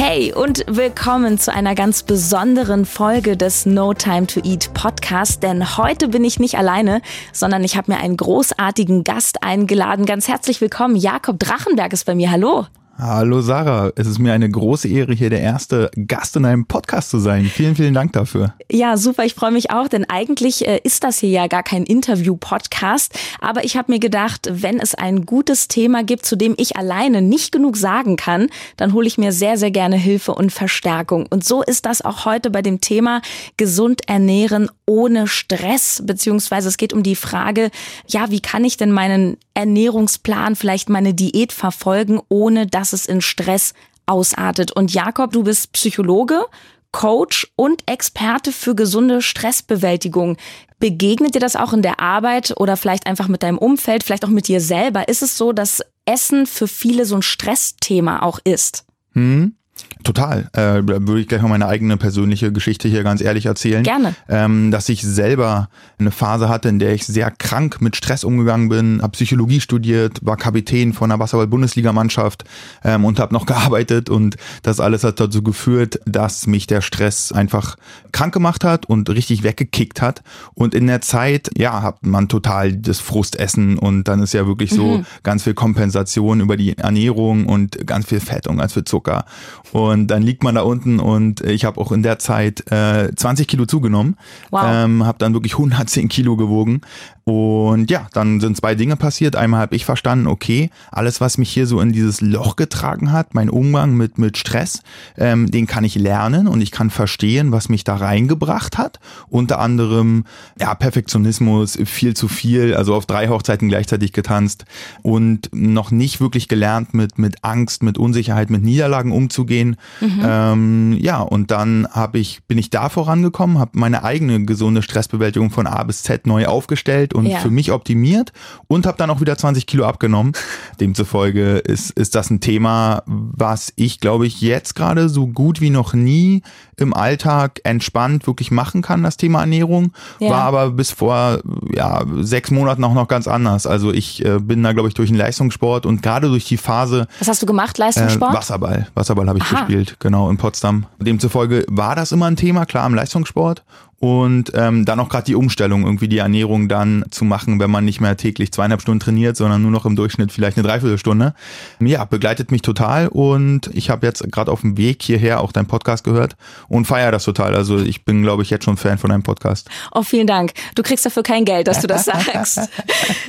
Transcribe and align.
Hey 0.00 0.32
und 0.32 0.64
willkommen 0.68 1.38
zu 1.38 1.52
einer 1.52 1.74
ganz 1.74 2.04
besonderen 2.04 2.86
Folge 2.86 3.36
des 3.36 3.66
No 3.66 3.94
Time 3.94 4.28
to 4.28 4.38
Eat 4.44 4.72
Podcast, 4.72 5.42
denn 5.42 5.76
heute 5.76 6.06
bin 6.06 6.22
ich 6.22 6.38
nicht 6.38 6.56
alleine, 6.56 7.02
sondern 7.32 7.64
ich 7.64 7.76
habe 7.76 7.90
mir 7.90 7.98
einen 7.98 8.16
großartigen 8.16 9.02
Gast 9.02 9.42
eingeladen. 9.42 10.06
Ganz 10.06 10.28
herzlich 10.28 10.60
willkommen. 10.60 10.94
Jakob 10.94 11.40
Drachenberg 11.40 11.92
ist 11.92 12.06
bei 12.06 12.14
mir. 12.14 12.30
Hallo. 12.30 12.66
Hallo 13.00 13.40
Sarah, 13.42 13.92
es 13.94 14.08
ist 14.08 14.18
mir 14.18 14.32
eine 14.32 14.50
große 14.50 14.88
Ehre, 14.88 15.12
hier 15.12 15.30
der 15.30 15.40
erste 15.40 15.88
Gast 16.08 16.34
in 16.34 16.44
einem 16.44 16.66
Podcast 16.66 17.10
zu 17.10 17.20
sein. 17.20 17.44
Vielen, 17.44 17.76
vielen 17.76 17.94
Dank 17.94 18.12
dafür. 18.12 18.54
Ja, 18.72 18.96
super, 18.96 19.24
ich 19.24 19.34
freue 19.34 19.52
mich 19.52 19.70
auch, 19.70 19.86
denn 19.86 20.04
eigentlich 20.10 20.66
äh, 20.66 20.80
ist 20.82 21.04
das 21.04 21.20
hier 21.20 21.30
ja 21.30 21.46
gar 21.46 21.62
kein 21.62 21.84
Interview-Podcast. 21.84 23.16
Aber 23.40 23.62
ich 23.62 23.76
habe 23.76 23.92
mir 23.92 24.00
gedacht, 24.00 24.48
wenn 24.50 24.80
es 24.80 24.96
ein 24.96 25.26
gutes 25.26 25.68
Thema 25.68 26.02
gibt, 26.02 26.26
zu 26.26 26.34
dem 26.34 26.56
ich 26.58 26.76
alleine 26.76 27.22
nicht 27.22 27.52
genug 27.52 27.76
sagen 27.76 28.16
kann, 28.16 28.48
dann 28.76 28.92
hole 28.92 29.06
ich 29.06 29.16
mir 29.16 29.30
sehr, 29.30 29.58
sehr 29.58 29.70
gerne 29.70 29.94
Hilfe 29.94 30.34
und 30.34 30.50
Verstärkung. 30.50 31.26
Und 31.30 31.44
so 31.44 31.62
ist 31.62 31.86
das 31.86 32.04
auch 32.04 32.24
heute 32.24 32.50
bei 32.50 32.62
dem 32.62 32.80
Thema 32.80 33.22
gesund 33.56 34.08
ernähren 34.08 34.70
ohne 34.86 35.28
Stress, 35.28 36.02
beziehungsweise 36.04 36.68
es 36.68 36.78
geht 36.78 36.92
um 36.92 37.04
die 37.04 37.14
Frage, 37.14 37.70
ja, 38.08 38.30
wie 38.30 38.40
kann 38.40 38.64
ich 38.64 38.76
denn 38.76 38.90
meinen 38.90 39.36
Ernährungsplan, 39.58 40.54
vielleicht 40.54 40.88
meine 40.88 41.14
Diät 41.14 41.52
verfolgen, 41.52 42.20
ohne 42.28 42.68
dass 42.68 42.92
es 42.92 43.06
in 43.06 43.20
Stress 43.20 43.74
ausartet. 44.06 44.70
Und 44.70 44.94
Jakob, 44.94 45.32
du 45.32 45.42
bist 45.42 45.72
Psychologe, 45.72 46.44
Coach 46.92 47.52
und 47.56 47.82
Experte 47.90 48.52
für 48.52 48.76
gesunde 48.76 49.20
Stressbewältigung. 49.20 50.36
Begegnet 50.78 51.34
dir 51.34 51.40
das 51.40 51.56
auch 51.56 51.72
in 51.72 51.82
der 51.82 51.98
Arbeit 51.98 52.54
oder 52.56 52.76
vielleicht 52.76 53.08
einfach 53.08 53.26
mit 53.26 53.42
deinem 53.42 53.58
Umfeld, 53.58 54.04
vielleicht 54.04 54.24
auch 54.24 54.30
mit 54.30 54.46
dir 54.46 54.60
selber? 54.60 55.08
Ist 55.08 55.22
es 55.22 55.36
so, 55.36 55.52
dass 55.52 55.82
Essen 56.04 56.46
für 56.46 56.68
viele 56.68 57.04
so 57.04 57.16
ein 57.16 57.22
Stressthema 57.22 58.22
auch 58.22 58.38
ist? 58.44 58.86
Hm. 59.14 59.57
Total. 60.04 60.48
Äh, 60.52 60.82
würde 60.86 61.20
ich 61.20 61.28
gleich 61.28 61.42
mal 61.42 61.48
meine 61.48 61.66
eigene 61.66 61.96
persönliche 61.96 62.52
Geschichte 62.52 62.88
hier 62.88 63.02
ganz 63.02 63.20
ehrlich 63.20 63.46
erzählen. 63.46 63.82
Gerne. 63.82 64.14
Ähm, 64.28 64.70
dass 64.70 64.88
ich 64.88 65.02
selber 65.02 65.68
eine 65.98 66.10
Phase 66.10 66.48
hatte, 66.48 66.68
in 66.68 66.78
der 66.78 66.94
ich 66.94 67.04
sehr 67.04 67.30
krank 67.30 67.80
mit 67.80 67.96
Stress 67.96 68.24
umgegangen 68.24 68.68
bin, 68.68 69.02
habe 69.02 69.12
Psychologie 69.12 69.60
studiert, 69.60 70.24
war 70.24 70.36
Kapitän 70.36 70.92
von 70.92 71.10
einer 71.10 71.20
Wasserball-Bundesligamannschaft 71.20 72.44
ähm, 72.84 73.04
und 73.04 73.18
habe 73.18 73.34
noch 73.34 73.46
gearbeitet 73.46 74.08
und 74.08 74.36
das 74.62 74.80
alles 74.80 75.04
hat 75.04 75.20
dazu 75.20 75.42
geführt, 75.42 76.00
dass 76.06 76.46
mich 76.46 76.66
der 76.66 76.80
Stress 76.80 77.32
einfach 77.32 77.76
krank 78.12 78.32
gemacht 78.32 78.64
hat 78.64 78.86
und 78.86 79.10
richtig 79.10 79.42
weggekickt 79.42 80.00
hat. 80.00 80.22
Und 80.54 80.74
in 80.74 80.86
der 80.86 81.00
Zeit, 81.00 81.50
ja, 81.56 81.82
hat 81.82 82.06
man 82.06 82.28
total 82.28 82.72
das 82.72 83.00
Frustessen 83.00 83.78
und 83.78 84.04
dann 84.04 84.22
ist 84.22 84.32
ja 84.32 84.46
wirklich 84.46 84.70
so 84.70 84.98
mhm. 84.98 85.06
ganz 85.22 85.42
viel 85.42 85.54
Kompensation 85.54 86.40
über 86.40 86.56
die 86.56 86.78
Ernährung 86.78 87.46
und 87.46 87.86
ganz 87.86 88.06
viel 88.06 88.20
Fett 88.20 88.46
und 88.46 88.58
ganz 88.58 88.72
viel 88.72 88.84
Zucker. 88.84 89.24
Und 89.72 90.08
dann 90.08 90.22
liegt 90.22 90.42
man 90.42 90.54
da 90.54 90.62
unten 90.62 90.98
und 90.98 91.40
ich 91.42 91.64
habe 91.64 91.80
auch 91.80 91.92
in 91.92 92.02
der 92.02 92.18
Zeit 92.18 92.70
äh, 92.70 93.14
20 93.14 93.46
Kilo 93.46 93.66
zugenommen. 93.66 94.16
Wow. 94.50 94.62
Ähm, 94.64 95.04
habe 95.04 95.18
dann 95.18 95.34
wirklich 95.34 95.54
110 95.54 96.08
Kilo 96.08 96.36
gewogen. 96.36 96.80
Und 97.28 97.90
ja, 97.90 98.06
dann 98.14 98.40
sind 98.40 98.56
zwei 98.56 98.74
Dinge 98.74 98.96
passiert. 98.96 99.36
Einmal 99.36 99.60
habe 99.60 99.76
ich 99.76 99.84
verstanden, 99.84 100.26
okay, 100.26 100.70
alles, 100.90 101.20
was 101.20 101.36
mich 101.36 101.50
hier 101.50 101.66
so 101.66 101.78
in 101.78 101.92
dieses 101.92 102.22
Loch 102.22 102.56
getragen 102.56 103.12
hat, 103.12 103.34
mein 103.34 103.50
Umgang 103.50 103.92
mit, 103.92 104.16
mit 104.16 104.38
Stress, 104.38 104.80
ähm, 105.18 105.50
den 105.50 105.66
kann 105.66 105.84
ich 105.84 105.94
lernen 105.94 106.48
und 106.48 106.62
ich 106.62 106.70
kann 106.70 106.88
verstehen, 106.88 107.52
was 107.52 107.68
mich 107.68 107.84
da 107.84 107.96
reingebracht 107.96 108.78
hat. 108.78 108.98
Unter 109.28 109.58
anderem, 109.58 110.24
ja, 110.58 110.74
Perfektionismus, 110.74 111.78
viel 111.84 112.14
zu 112.14 112.28
viel, 112.28 112.72
also 112.72 112.94
auf 112.94 113.04
drei 113.04 113.28
Hochzeiten 113.28 113.68
gleichzeitig 113.68 114.14
getanzt 114.14 114.64
und 115.02 115.50
noch 115.52 115.90
nicht 115.90 116.22
wirklich 116.22 116.48
gelernt, 116.48 116.94
mit, 116.94 117.18
mit 117.18 117.44
Angst, 117.44 117.82
mit 117.82 117.98
Unsicherheit, 117.98 118.48
mit 118.48 118.62
Niederlagen 118.62 119.12
umzugehen. 119.12 119.76
Mhm. 120.00 120.22
Ähm, 120.24 120.92
ja, 120.98 121.20
und 121.20 121.50
dann 121.50 121.86
habe 121.90 122.20
ich, 122.20 122.40
bin 122.44 122.56
ich 122.56 122.70
da 122.70 122.88
vorangekommen, 122.88 123.58
habe 123.58 123.72
meine 123.74 124.02
eigene 124.02 124.46
gesunde 124.46 124.80
Stressbewältigung 124.80 125.50
von 125.50 125.66
A 125.66 125.82
bis 125.82 126.02
Z 126.04 126.26
neu 126.26 126.46
aufgestellt 126.46 127.17
und 127.18 127.26
ja. 127.26 127.38
für 127.38 127.50
mich 127.50 127.72
optimiert 127.72 128.32
und 128.66 128.86
habe 128.86 128.96
dann 128.98 129.10
auch 129.10 129.20
wieder 129.20 129.36
20 129.36 129.66
Kilo 129.66 129.84
abgenommen. 129.84 130.32
Demzufolge 130.80 131.58
ist, 131.58 131.90
ist 131.90 132.14
das 132.14 132.30
ein 132.30 132.40
Thema, 132.40 133.02
was 133.06 133.72
ich, 133.76 134.00
glaube 134.00 134.26
ich, 134.26 134.40
jetzt 134.40 134.74
gerade 134.74 135.08
so 135.08 135.26
gut 135.26 135.60
wie 135.60 135.70
noch 135.70 135.94
nie 135.94 136.42
im 136.78 136.94
Alltag 136.94 137.60
entspannt 137.64 138.26
wirklich 138.26 138.50
machen 138.50 138.82
kann, 138.82 139.02
das 139.02 139.16
Thema 139.16 139.40
Ernährung. 139.40 139.92
Ja. 140.20 140.30
War 140.30 140.42
aber 140.42 140.70
bis 140.70 140.90
vor 140.90 141.40
ja, 141.74 142.02
sechs 142.20 142.50
Monaten 142.50 142.84
auch 142.84 142.94
noch 142.94 143.08
ganz 143.08 143.28
anders. 143.28 143.66
Also 143.66 143.92
ich 143.92 144.24
äh, 144.24 144.38
bin 144.38 144.62
da, 144.62 144.72
glaube 144.72 144.88
ich, 144.88 144.94
durch 144.94 145.10
den 145.10 145.16
Leistungssport 145.16 145.86
und 145.86 146.02
gerade 146.02 146.28
durch 146.28 146.44
die 146.46 146.56
Phase. 146.56 147.06
Was 147.18 147.28
hast 147.28 147.42
du 147.42 147.46
gemacht, 147.46 147.78
Leistungssport? 147.78 148.32
Äh, 148.32 148.36
Wasserball. 148.36 148.88
Wasserball 148.94 149.28
habe 149.28 149.38
ich 149.38 149.44
Aha. 149.44 149.60
gespielt, 149.60 149.96
genau, 149.98 150.30
in 150.30 150.36
Potsdam. 150.36 150.86
Demzufolge 151.00 151.64
war 151.68 151.96
das 151.96 152.12
immer 152.12 152.26
ein 152.26 152.36
Thema, 152.36 152.66
klar, 152.66 152.86
im 152.86 152.94
Leistungssport 152.94 153.64
und 154.00 154.52
ähm, 154.54 154.84
dann 154.84 155.00
auch 155.00 155.08
gerade 155.08 155.24
die 155.24 155.34
Umstellung, 155.34 155.84
irgendwie 155.84 156.06
die 156.06 156.18
Ernährung 156.18 156.68
dann 156.68 157.04
zu 157.10 157.24
machen, 157.24 157.58
wenn 157.58 157.70
man 157.70 157.84
nicht 157.84 158.00
mehr 158.00 158.16
täglich 158.16 158.52
zweieinhalb 158.52 158.80
Stunden 158.80 159.00
trainiert, 159.00 159.36
sondern 159.36 159.62
nur 159.62 159.72
noch 159.72 159.86
im 159.86 159.96
Durchschnitt 159.96 160.30
vielleicht 160.30 160.56
eine 160.56 160.66
Dreiviertelstunde. 160.66 161.34
Ja, 161.80 162.04
begleitet 162.04 162.52
mich 162.52 162.62
total 162.62 163.08
und 163.08 163.70
ich 163.72 163.90
habe 163.90 164.06
jetzt 164.06 164.30
gerade 164.30 164.52
auf 164.52 164.60
dem 164.60 164.76
Weg 164.76 165.02
hierher 165.02 165.40
auch 165.40 165.50
deinen 165.50 165.66
Podcast 165.66 166.04
gehört 166.04 166.36
und 166.68 166.86
feiere 166.86 167.12
das 167.12 167.24
total. 167.24 167.54
Also 167.54 167.78
ich 167.78 168.04
bin, 168.04 168.22
glaube 168.22 168.42
ich, 168.42 168.50
jetzt 168.50 168.64
schon 168.64 168.76
Fan 168.76 168.98
von 168.98 169.10
deinem 169.10 169.22
Podcast. 169.22 169.68
Oh, 169.92 170.02
vielen 170.02 170.26
Dank. 170.26 170.52
Du 170.74 170.82
kriegst 170.82 171.04
dafür 171.06 171.22
kein 171.22 171.44
Geld, 171.44 171.66
dass 171.66 171.80
du 171.80 171.86
das 171.86 172.04
sagst. 172.06 172.60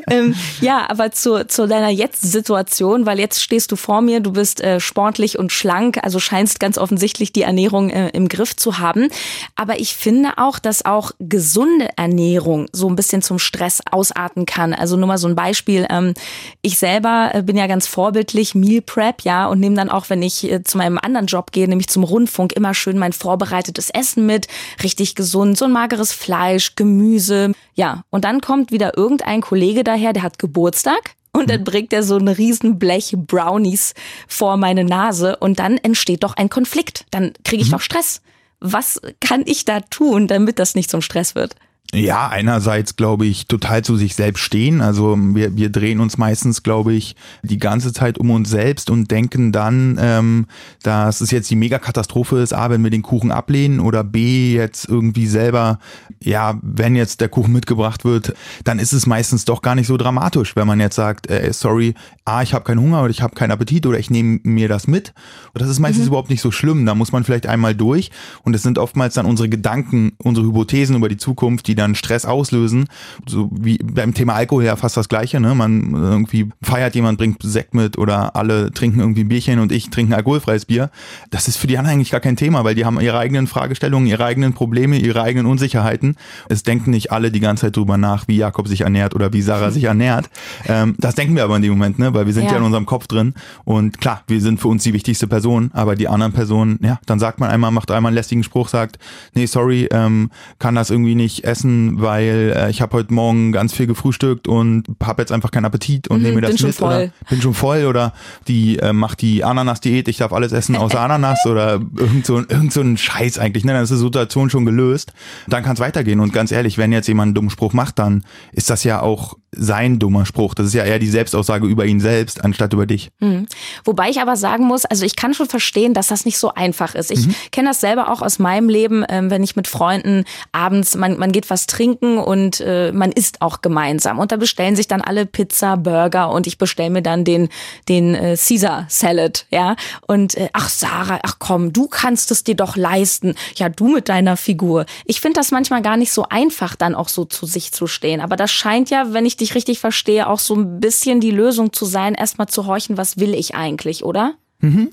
ähm, 0.09 0.35
ja, 0.61 0.89
aber 0.89 1.11
zu, 1.11 1.47
zu 1.47 1.67
deiner 1.67 1.89
Jetzt-Situation, 1.89 3.05
weil 3.05 3.19
jetzt 3.19 3.41
stehst 3.41 3.71
du 3.71 3.75
vor 3.75 4.01
mir, 4.01 4.19
du 4.19 4.33
bist 4.33 4.61
äh, 4.61 4.79
sportlich 4.79 5.39
und 5.39 5.51
schlank, 5.51 5.99
also 6.03 6.19
scheinst 6.19 6.59
ganz 6.59 6.77
offensichtlich 6.77 7.31
die 7.31 7.43
Ernährung 7.43 7.89
äh, 7.89 8.09
im 8.09 8.27
Griff 8.27 8.55
zu 8.55 8.79
haben. 8.79 9.09
Aber 9.55 9.79
ich 9.79 9.95
finde 9.95 10.33
auch, 10.37 10.59
dass 10.59 10.85
auch 10.85 11.11
gesunde 11.19 11.89
Ernährung 11.95 12.67
so 12.73 12.89
ein 12.89 12.95
bisschen 12.95 13.21
zum 13.21 13.39
Stress 13.39 13.81
ausarten 13.89 14.45
kann. 14.45 14.73
Also 14.73 14.97
nur 14.97 15.07
mal 15.07 15.17
so 15.17 15.27
ein 15.27 15.35
Beispiel. 15.35 15.87
Ähm, 15.89 16.13
ich 16.61 16.77
selber 16.77 17.31
äh, 17.33 17.43
bin 17.43 17.57
ja 17.57 17.67
ganz 17.67 17.87
vorbildlich 17.87 18.55
Meal 18.55 18.81
Prep, 18.81 19.21
ja, 19.21 19.47
und 19.47 19.59
nehme 19.59 19.75
dann 19.75 19.89
auch, 19.89 20.09
wenn 20.09 20.21
ich 20.21 20.49
äh, 20.49 20.63
zu 20.63 20.77
meinem 20.77 20.97
anderen 20.97 21.27
Job 21.27 21.51
gehe, 21.51 21.67
nämlich 21.67 21.87
zum 21.87 22.03
Rundfunk, 22.03 22.53
immer 22.53 22.73
schön 22.73 22.97
mein 22.97 23.13
vorbereitetes 23.29 23.89
Essen 23.91 24.25
mit. 24.25 24.47
Richtig 24.83 25.13
gesund, 25.13 25.57
so 25.57 25.65
ein 25.65 25.71
mageres 25.71 26.11
Fleisch, 26.11 26.75
Gemüse. 26.75 27.51
Ja, 27.75 28.03
und 28.09 28.25
dann 28.25 28.41
kommt 28.41 28.71
wieder 28.71 28.97
irgendein 28.97 29.41
Kollege 29.41 29.83
daher, 29.83 30.13
der 30.13 30.23
hat 30.23 30.39
Geburtstag. 30.39 31.15
Und 31.31 31.51
dann 31.51 31.63
bringt 31.63 31.93
er 31.93 32.01
so 32.01 32.17
ein 32.17 32.27
Riesenblech 32.27 33.15
Brownies 33.15 33.93
vor 34.27 34.57
meine 34.57 34.83
Nase 34.83 35.37
und 35.37 35.59
dann 35.59 35.77
entsteht 35.77 36.23
doch 36.23 36.35
ein 36.35 36.49
Konflikt. 36.49 37.05
Dann 37.11 37.33
kriege 37.43 37.61
ich 37.61 37.67
mhm. 37.67 37.73
doch 37.73 37.81
Stress 37.81 38.21
was 38.59 39.01
kann 39.19 39.43
ich 39.45 39.65
da 39.65 39.79
tun, 39.79 40.27
damit 40.27 40.59
das 40.59 40.75
nicht 40.75 40.89
zum 40.89 41.01
Stress 41.01 41.35
wird? 41.35 41.55
Ja, 41.91 42.27
einerseits 42.27 42.97
glaube 42.97 43.25
ich 43.25 43.47
total 43.47 43.83
zu 43.83 43.97
sich 43.97 44.13
selbst 44.13 44.41
stehen. 44.41 44.79
Also 44.81 45.17
wir, 45.17 45.57
wir 45.57 45.71
drehen 45.71 45.99
uns 45.99 46.19
meistens, 46.19 46.61
glaube 46.61 46.93
ich, 46.93 47.15
die 47.41 47.57
ganze 47.57 47.91
Zeit 47.93 48.19
um 48.19 48.29
uns 48.29 48.51
selbst 48.51 48.91
und 48.91 49.09
denken 49.09 49.51
dann, 49.51 49.97
ähm, 49.99 50.45
dass 50.83 51.19
es 51.19 51.31
jetzt 51.31 51.49
die 51.49 51.55
Megakatastrophe 51.55 52.37
ist, 52.37 52.53
A, 52.53 52.69
wenn 52.69 52.83
wir 52.83 52.91
den 52.91 53.01
Kuchen 53.01 53.31
ablehnen 53.31 53.79
oder 53.79 54.03
B, 54.03 54.53
jetzt 54.53 54.87
irgendwie 54.87 55.25
selber, 55.25 55.79
ja, 56.21 56.59
wenn 56.61 56.95
jetzt 56.95 57.21
der 57.21 57.29
Kuchen 57.29 57.53
mitgebracht 57.53 58.05
wird, 58.05 58.35
dann 58.63 58.77
ist 58.77 58.93
es 58.93 59.07
meistens 59.07 59.45
doch 59.45 59.63
gar 59.63 59.73
nicht 59.73 59.87
so 59.87 59.97
dramatisch, 59.97 60.55
wenn 60.55 60.67
man 60.67 60.79
jetzt 60.79 60.95
sagt, 60.95 61.27
äh, 61.27 61.51
sorry, 61.53 61.95
A, 62.23 62.43
ich 62.43 62.53
habe 62.53 62.65
keinen 62.65 62.81
Hunger 62.81 63.01
oder 63.01 63.09
ich 63.09 63.23
habe 63.23 63.33
keinen 63.33 63.49
Appetit 63.49 63.87
oder 63.87 63.97
ich 63.97 64.11
nehme 64.11 64.39
mir 64.43 64.67
das 64.67 64.85
mit. 64.85 65.15
Und 65.55 65.61
das 65.61 65.69
ist 65.69 65.79
meistens 65.79 66.03
mhm. 66.03 66.09
überhaupt 66.09 66.29
nicht 66.29 66.41
so 66.41 66.51
schlimm. 66.51 66.85
Da 66.85 66.93
muss 66.93 67.11
man 67.11 67.23
vielleicht 67.23 67.47
einmal 67.47 67.73
durch 67.73 68.11
und 68.43 68.55
es 68.55 68.61
sind 68.61 68.77
oftmals 68.77 69.15
dann 69.15 69.25
unsere 69.25 69.49
Gedanken, 69.49 70.11
unsere 70.19 70.45
Hypothesen 70.45 70.95
über 70.95 71.09
die 71.09 71.17
Zukunft, 71.17 71.65
die 71.67 71.78
dann 71.79 71.95
Stress 71.95 72.25
auslösen. 72.25 72.85
So 73.27 73.49
wie 73.51 73.77
beim 73.77 74.13
Thema 74.13 74.35
Alkohol 74.35 74.65
ja 74.65 74.75
fast 74.75 74.97
das 74.97 75.09
Gleiche. 75.09 75.39
Ne? 75.39 75.55
Man 75.55 75.93
irgendwie 75.93 76.49
feiert 76.61 76.95
jemand, 76.95 77.17
bringt 77.17 77.41
Sekt 77.41 77.73
mit 77.73 77.97
oder 77.97 78.35
alle 78.35 78.71
trinken 78.71 78.99
irgendwie 78.99 79.23
ein 79.23 79.29
Bierchen 79.29 79.59
und 79.59 79.71
ich 79.71 79.89
trinke 79.89 80.13
ein 80.13 80.17
alkoholfreies 80.17 80.65
Bier. 80.65 80.89
Das 81.29 81.47
ist 81.47 81.57
für 81.57 81.67
die 81.67 81.77
anderen 81.77 81.97
eigentlich 81.97 82.11
gar 82.11 82.19
kein 82.19 82.35
Thema, 82.35 82.63
weil 82.63 82.75
die 82.75 82.85
haben 82.85 82.99
ihre 82.99 83.17
eigenen 83.17 83.47
Fragestellungen, 83.47 84.07
ihre 84.07 84.25
eigenen 84.25 84.53
Probleme, 84.53 84.97
ihre 84.97 85.21
eigenen 85.21 85.45
Unsicherheiten. 85.45 86.15
Es 86.49 86.63
denken 86.63 86.91
nicht 86.91 87.11
alle 87.11 87.31
die 87.31 87.39
ganze 87.39 87.67
Zeit 87.67 87.77
drüber 87.77 87.97
nach, 87.97 88.27
wie 88.27 88.37
Jakob 88.37 88.67
sich 88.67 88.81
ernährt 88.81 89.15
oder 89.15 89.33
wie 89.33 89.41
Sarah 89.41 89.71
sich 89.71 89.85
ernährt. 89.85 90.29
Ähm, 90.67 90.95
das 90.97 91.15
denken 91.15 91.35
wir 91.35 91.43
aber 91.43 91.55
in 91.55 91.61
dem 91.61 91.71
Moment, 91.71 91.99
ne? 91.99 92.13
weil 92.13 92.25
wir 92.25 92.33
sind 92.33 92.45
ja. 92.45 92.51
ja 92.51 92.57
in 92.57 92.63
unserem 92.63 92.85
Kopf 92.85 93.07
drin 93.07 93.33
und 93.65 93.99
klar, 93.99 94.23
wir 94.27 94.41
sind 94.41 94.59
für 94.59 94.67
uns 94.67 94.83
die 94.83 94.93
wichtigste 94.93 95.27
Person, 95.27 95.71
aber 95.73 95.95
die 95.95 96.07
anderen 96.07 96.33
Personen, 96.33 96.79
ja, 96.81 96.99
dann 97.05 97.19
sagt 97.19 97.39
man 97.39 97.49
einmal, 97.49 97.71
macht 97.71 97.91
einmal 97.91 98.09
einen 98.09 98.15
lästigen 98.15 98.43
Spruch, 98.43 98.67
sagt, 98.67 98.97
nee, 99.33 99.45
sorry, 99.45 99.87
ähm, 99.91 100.31
kann 100.59 100.75
das 100.75 100.89
irgendwie 100.89 101.15
nicht 101.15 101.43
essen 101.43 101.68
essen, 101.69 102.01
weil 102.01 102.53
äh, 102.55 102.69
ich 102.69 102.81
habe 102.81 102.97
heute 102.97 103.13
Morgen 103.13 103.51
ganz 103.51 103.73
viel 103.73 103.87
gefrühstückt 103.87 104.47
und 104.47 104.83
habe 105.03 105.21
jetzt 105.21 105.31
einfach 105.31 105.51
keinen 105.51 105.65
Appetit 105.65 106.07
und 106.07 106.17
Mhm, 106.17 106.23
nehme 106.23 106.35
mir 106.35 106.41
das 106.41 106.51
bin 106.51 106.57
schon 106.57 106.67
mit 106.69 106.75
voll. 106.77 106.87
oder 106.87 107.09
bin 107.29 107.41
schon 107.41 107.53
voll 107.53 107.85
oder 107.85 108.13
die 108.47 108.79
äh, 108.79 108.93
macht 108.93 109.21
die 109.21 109.43
Ananas-Diät, 109.43 110.07
ich 110.07 110.17
darf 110.17 110.33
alles 110.33 110.51
essen 110.51 110.75
außer 110.75 110.99
Ananas 110.99 111.45
oder 111.45 111.73
irgend 111.95 112.25
so, 112.25 112.37
irgend 112.37 112.73
so 112.73 112.81
ein 112.81 112.97
Scheiß 112.97 113.37
eigentlich. 113.39 113.63
Ne? 113.63 113.73
Dann 113.73 113.83
ist 113.83 113.91
die 113.91 113.97
Situation 113.97 114.49
schon 114.49 114.65
gelöst. 114.65 115.13
Dann 115.47 115.63
kann 115.63 115.73
es 115.73 115.79
weitergehen 115.79 116.19
und 116.19 116.33
ganz 116.33 116.51
ehrlich, 116.51 116.77
wenn 116.77 116.91
jetzt 116.91 117.07
jemand 117.07 117.27
einen 117.27 117.35
dummen 117.35 117.49
Spruch 117.49 117.73
macht, 117.73 117.99
dann 117.99 118.23
ist 118.51 118.69
das 118.69 118.83
ja 118.83 119.01
auch 119.01 119.37
sein 119.51 119.99
dummer 119.99 120.25
Spruch. 120.25 120.53
Das 120.53 120.67
ist 120.67 120.73
ja 120.73 120.83
eher 120.83 120.99
die 120.99 121.09
Selbstaussage 121.09 121.67
über 121.67 121.85
ihn 121.85 121.99
selbst 121.99 122.43
anstatt 122.43 122.73
über 122.73 122.85
dich. 122.85 123.09
Hm. 123.19 123.47
Wobei 123.83 124.09
ich 124.09 124.21
aber 124.21 124.35
sagen 124.35 124.65
muss, 124.65 124.85
also 124.85 125.05
ich 125.05 125.15
kann 125.15 125.33
schon 125.33 125.47
verstehen, 125.47 125.93
dass 125.93 126.07
das 126.07 126.25
nicht 126.25 126.37
so 126.37 126.53
einfach 126.53 126.95
ist. 126.95 127.11
Ich 127.11 127.51
kenne 127.51 127.69
das 127.69 127.81
selber 127.81 128.11
auch 128.11 128.21
aus 128.21 128.39
meinem 128.39 128.69
Leben, 128.69 129.03
ähm, 129.09 129.29
wenn 129.31 129.43
ich 129.43 129.55
mit 129.55 129.67
Freunden 129.67 130.25
abends, 130.51 130.95
man, 130.95 131.17
man 131.17 131.31
geht 131.31 131.49
was 131.49 131.65
trinken 131.65 132.17
und 132.17 132.61
äh, 132.61 132.91
man 132.91 133.11
isst 133.11 133.41
auch 133.41 133.61
gemeinsam. 133.61 134.19
Und 134.19 134.31
da 134.31 134.37
bestellen 134.37 134.75
sich 134.75 134.87
dann 134.87 135.01
alle 135.01 135.25
Pizza, 135.25 135.77
Burger 135.77 136.31
und 136.31 136.45
ich 136.45 136.57
bestelle 136.57 136.91
mir 136.91 137.01
dann 137.01 137.23
den, 137.23 137.49
den 137.87 138.13
äh, 138.13 138.37
Caesar 138.37 138.85
Salad, 138.89 139.45
ja. 139.49 139.75
Und 140.05 140.35
äh, 140.35 140.49
ach 140.53 140.69
Sarah, 140.69 141.19
ach 141.23 141.37
komm, 141.39 141.73
du 141.73 141.87
kannst 141.87 142.31
es 142.31 142.43
dir 142.43 142.55
doch 142.55 142.75
leisten. 142.75 143.33
Ja, 143.55 143.69
du 143.69 143.87
mit 143.87 144.09
deiner 144.09 144.37
Figur. 144.37 144.85
Ich 145.05 145.21
finde 145.21 145.39
das 145.39 145.51
manchmal 145.51 145.81
gar 145.81 145.97
nicht 145.97 146.11
so 146.11 146.25
einfach, 146.29 146.75
dann 146.75 146.93
auch 146.93 147.09
so 147.09 147.25
zu 147.25 147.45
sich 147.45 147.71
zu 147.71 147.87
stehen. 147.87 148.21
Aber 148.21 148.35
das 148.35 148.51
scheint 148.51 148.89
ja, 148.89 149.13
wenn 149.13 149.25
ich 149.25 149.38
dich 149.41 149.55
richtig 149.55 149.79
verstehe, 149.79 150.27
auch 150.27 150.39
so 150.39 150.55
ein 150.55 150.79
bisschen 150.79 151.19
die 151.19 151.31
Lösung 151.31 151.73
zu 151.73 151.85
sein, 151.85 152.13
erstmal 152.13 152.47
zu 152.47 152.65
horchen, 152.65 152.97
was 152.97 153.17
will 153.17 153.33
ich 153.33 153.55
eigentlich, 153.55 154.03
oder? 154.03 154.35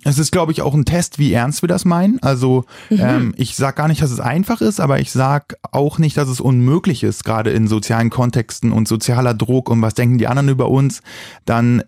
Es 0.05 0.19
ist, 0.19 0.31
glaube 0.31 0.53
ich, 0.53 0.63
auch 0.63 0.75
ein 0.75 0.85
Test, 0.85 1.19
wie 1.19 1.33
ernst 1.33 1.63
wir 1.63 1.69
das 1.69 1.85
meinen. 1.85 2.23
Also 2.23 2.65
ähm, 2.91 3.35
ich 3.37 3.57
sag 3.57 3.77
gar 3.77 3.89
nicht, 3.89 4.01
dass 4.01 4.13
es 4.13 4.21
einfach 4.21 4.61
ist, 4.61 4.79
aber 4.79 5.01
ich 5.01 5.11
sag 5.11 5.57
auch 5.73 5.99
nicht, 5.99 6.17
dass 6.17 6.29
es 6.29 6.41
unmöglich 6.41 7.03
ist, 7.03 7.25
gerade 7.25 7.51
in 7.51 7.67
sozialen 7.67 8.11
Kontexten 8.11 8.71
und 8.71 8.87
sozialer 8.87 9.35
Druck 9.35 9.69
und 9.69 9.83
was 9.83 9.95
denken 9.95 10.19
die 10.19 10.29
anderen 10.29 10.49
über 10.49 10.69
uns, 10.69 11.03
dann 11.47 11.83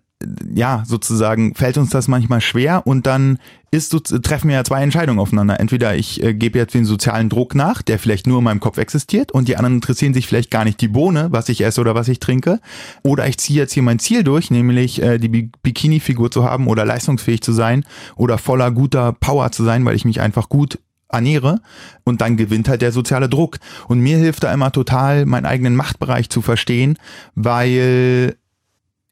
ja, 0.53 0.83
sozusagen 0.85 1.55
fällt 1.55 1.79
uns 1.79 1.91
das 1.91 2.09
manchmal 2.09 2.41
schwer 2.41 2.87
und 2.87 3.07
dann 3.07 3.39
ist 3.71 3.91
treffen 4.23 4.49
wir 4.49 4.57
ja 4.57 4.65
zwei 4.65 4.83
Entscheidungen 4.83 5.21
aufeinander. 5.21 5.61
Entweder 5.61 5.95
ich 5.95 6.23
äh, 6.23 6.35
gebe 6.35 6.59
jetzt 6.59 6.75
den 6.75 6.85
sozialen 6.85 7.29
Druck 7.29 7.55
nach, 7.55 7.83
der 7.83 7.99
vielleicht 7.99 8.27
nur 8.27 8.39
in 8.39 8.45
meinem 8.45 8.61
Kopf 8.61 8.79
existiert 8.79 9.31
und 9.31 9.47
die 9.47 9.57
anderen 9.57 9.77
interessieren 9.77 10.15
sich 10.15 10.27
vielleicht 10.27 10.51
gar 10.51 10.65
nicht 10.65 10.81
die 10.81 10.89
Bohne, 10.89 11.29
was 11.31 11.49
ich 11.49 11.63
esse 11.63 11.81
oder 11.81 11.95
was 11.95 12.09
ich 12.09 12.19
trinke. 12.19 12.61
Oder 13.05 13.29
ich 13.29 13.39
ziehe 13.39 13.61
jetzt 13.61 13.75
hier 13.75 13.83
mein 13.83 14.01
Ziel 14.01 14.25
durch, 14.25 14.51
nämlich 14.51 15.01
äh, 15.01 15.19
die 15.19 15.29
Bi- 15.29 15.53
Bikini-Figur 15.63 16.31
zu 16.31 16.43
haben 16.43 16.67
oder 16.67 16.85
leistungsfähig 16.85 17.43
zu 17.43 17.53
sein 17.53 17.85
oder 18.17 18.39
voller 18.39 18.73
guter 18.73 19.13
Power 19.13 19.53
zu 19.53 19.63
sein, 19.63 19.85
weil 19.85 19.95
ich 19.95 20.05
mich 20.05 20.21
einfach 20.21 20.49
gut 20.49 20.81
ernähre 21.11 21.61
und 22.05 22.21
dann 22.21 22.37
gewinnt 22.37 22.69
halt 22.69 22.83
der 22.83 22.93
soziale 22.93 23.29
Druck. 23.29 23.59
Und 23.87 24.01
mir 24.01 24.19
hilft 24.19 24.43
da 24.43 24.53
immer 24.53 24.73
total, 24.73 25.27
meinen 25.27 25.47
eigenen 25.47 25.77
Machtbereich 25.77 26.29
zu 26.29 26.43
verstehen, 26.43 26.99
weil 27.35 28.35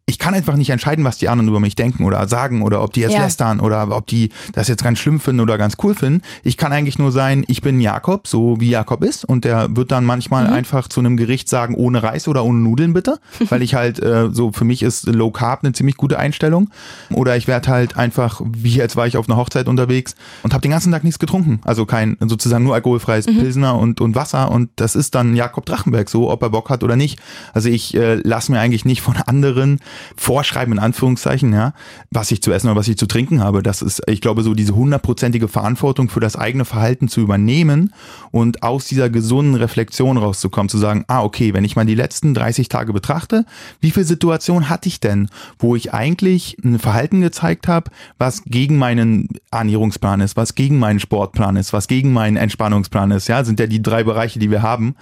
ich 0.09 0.21
kann 0.21 0.35
einfach 0.35 0.55
nicht 0.55 0.71
entscheiden, 0.71 1.05
was 1.05 1.19
die 1.19 1.29
anderen 1.29 1.49
über 1.49 1.59
mich 1.59 1.75
denken 1.75 2.05
oder 2.05 2.29
sagen 2.29 2.63
oder 2.63 2.81
ob 2.81 2.93
die 2.93 3.01
jetzt 3.01 3.15
Ja. 3.15 3.25
lästern 3.25 3.59
oder 3.59 3.89
ob 3.91 4.07
die 4.07 4.31
das 4.53 4.69
jetzt 4.69 4.85
ganz 4.85 5.01
schlimm 5.01 5.19
finden 5.19 5.41
oder 5.41 5.59
ganz 5.59 5.75
cool 5.83 5.97
finden. 5.97 6.23
Ich 6.45 6.57
kann 6.57 6.73
eigentlich 6.73 6.97
nur 6.97 7.11
sein, 7.11 7.43
ich 7.49 7.61
bin 7.61 7.81
Jakob, 7.81 8.29
so 8.29 8.61
wie 8.61 8.71
Jakob 8.71 9.03
ist. 9.03 9.25
Und 9.25 9.45
der 9.45 9.75
wird 9.75 9.91
dann 9.91 10.05
manchmal 10.05 10.47
einfach 10.47 10.87
zu 10.87 11.01
einem 11.01 11.17
Gericht 11.17 11.49
sagen, 11.49 11.75
ohne 11.75 12.05
Reis 12.05 12.29
oder 12.29 12.45
ohne 12.45 12.61
Nudeln 12.61 12.93
bitte, 12.93 13.19
weil 13.49 13.63
ich 13.63 13.75
halt 13.75 13.99
äh, 13.99 14.29
so, 14.31 14.53
für 14.53 14.65
mich 14.65 14.85
ist 14.85 15.07
Low 15.09 15.33
Carb 15.33 15.65
eine 15.65 15.73
ziemlich 15.73 15.97
gute 15.97 16.21
Einstellung. 16.21 16.71
Oder 17.11 17.37
ich 17.37 17.49
werde 17.49 17.69
halt 17.69 17.97
einfach, 17.97 18.41
wie 18.45 18.75
jetzt 18.75 18.95
war 18.95 19.09
ich 19.09 19.17
auf 19.17 19.29
einer 19.29 19.37
Hochzeit 19.37 19.67
unterwegs 19.67 20.15
und 20.45 20.53
habe 20.53 20.63
den 20.63 20.71
ganzen 20.71 20.93
Tag 20.93 21.03
nichts 21.03 21.19
getrunken, 21.19 21.59
also 21.65 21.85
kein 21.85 22.17
sozusagen 22.21 22.63
nur 22.63 22.75
alkoholfreies 22.77 23.27
Pilsner 23.27 23.77
und, 23.77 24.01
und 24.01 24.15
Wasser. 24.15 24.53
Und 24.53 24.71
das 24.77 24.95
ist 24.95 25.17
dann 25.17 25.35
Jakob 25.35 25.67
Drachenberg 25.67 26.09
so, 26.09 26.31
ob 26.31 26.43
er 26.43 26.51
Bock 26.51 26.71
hat 26.71 26.85
oder 26.85 26.95
nicht. 26.95 27.19
Also 27.55 27.69
ich 27.71 27.97
äh, 27.97 28.15
lasse 28.23 28.53
mir 28.53 28.61
eigentlich 28.61 28.85
nicht 28.85 29.03
von 29.03 29.17
anderen 29.17 29.81
vorschreiben, 30.17 30.75
in 30.75 30.79
Anführungszeichen, 30.79 31.53
ja, 31.53 31.73
was 32.11 32.31
ich 32.31 32.43
zu 32.43 32.53
essen 32.53 32.69
oder 32.69 32.77
was 32.77 32.89
ich 32.89 32.97
zu 32.97 33.07
trinken 33.07 33.43
habe. 33.43 33.63
Das 33.63 33.83
ist, 33.83 34.03
ich 34.07 34.21
glaube, 34.21 34.43
so 34.43 34.55
diese 34.55 34.75
hundertprozentige 34.75 35.49
Verantwortung 35.49 36.09
für 36.09 36.21
das 36.21 36.37
eigene 36.37 36.65
Verhalten 36.65 37.09
zu 37.09 37.21
übernehmen 37.21 37.93
und 38.31 38.63
aus 38.63 38.87
dieser 38.87 39.11
gesunden 39.11 39.55
Reflexion 39.55 40.17
rauszukommen, 40.17 40.69
zu 40.69 40.79
sagen, 40.79 41.05
ah, 41.09 41.23
okay, 41.23 41.55
wenn 41.55 41.65
ich 41.65 41.77
mal 41.77 41.87
die 41.87 41.95
letzten 41.95 42.35
30 42.35 42.69
Tage 42.69 42.93
betrachte, 42.93 43.45
wie 43.81 43.91
viele 43.91 44.07
Situationen 44.07 44.69
hatte 44.69 44.89
ich 44.89 45.01
denn, 45.01 45.29
wo 45.59 45.77
ich 45.77 45.93
eigentlich 45.93 46.57
ein 46.65 46.79
Verhalten 46.79 47.21
gezeigt 47.21 47.69
habe, 47.69 47.91
was 48.19 48.43
gegen 48.45 48.77
meinen 48.79 49.29
Ernährungsplan 49.51 50.21
ist, 50.21 50.37
was 50.37 50.55
gegen 50.55 50.79
meinen 50.79 51.01
Sportplan 51.01 51.57
ist, 51.57 51.73
was 51.73 51.89
gegen 51.89 52.13
meinen 52.13 52.37
Entspannungsplan 52.37 53.11
ist, 53.11 53.29
ja, 53.29 53.45
sind 53.45 53.61
ja 53.61 53.67
die 53.67 53.83
drei 53.83 54.05
Bereiche, 54.05 54.39
die 54.39 54.51
wir 54.51 54.63
haben, 54.63 54.97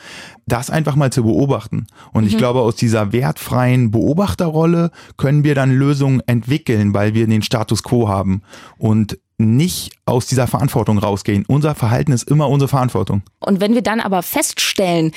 das 0.47 0.71
einfach 0.71 0.97
mal 0.97 1.13
zu 1.13 1.23
beobachten. 1.23 1.87
Und 2.13 2.27
ich 2.27 2.37
glaube, 2.37 2.61
aus 2.61 2.77
dieser 2.77 3.13
wertfreien 3.13 3.91
Beobachterrolle 3.91 4.91
können 5.17 5.45
wir 5.45 5.55
dann 5.55 5.73
Lösungen 5.73 6.21
entwickeln, 6.27 6.95
weil 6.95 7.15
wir 7.15 7.27
den 7.27 7.43
Status 7.43 7.83
quo 7.83 8.09
haben 8.09 8.43
und 8.77 9.19
nicht 9.39 9.93
aus 10.07 10.27
dieser 10.27 10.47
Verantwortung 10.47 10.99
rausgehen. 10.99 11.45
Unser 11.47 11.75
Verhalten 11.75 12.13
ist 12.13 12.29
immer 12.31 12.49
unsere 12.49 12.69
Verantwortung. 12.69 13.23
Und 13.41 13.61
wenn 13.61 13.75
wir 13.75 13.83
dann 13.83 14.01
aber 14.01 14.23
feststellen, 14.23 15.13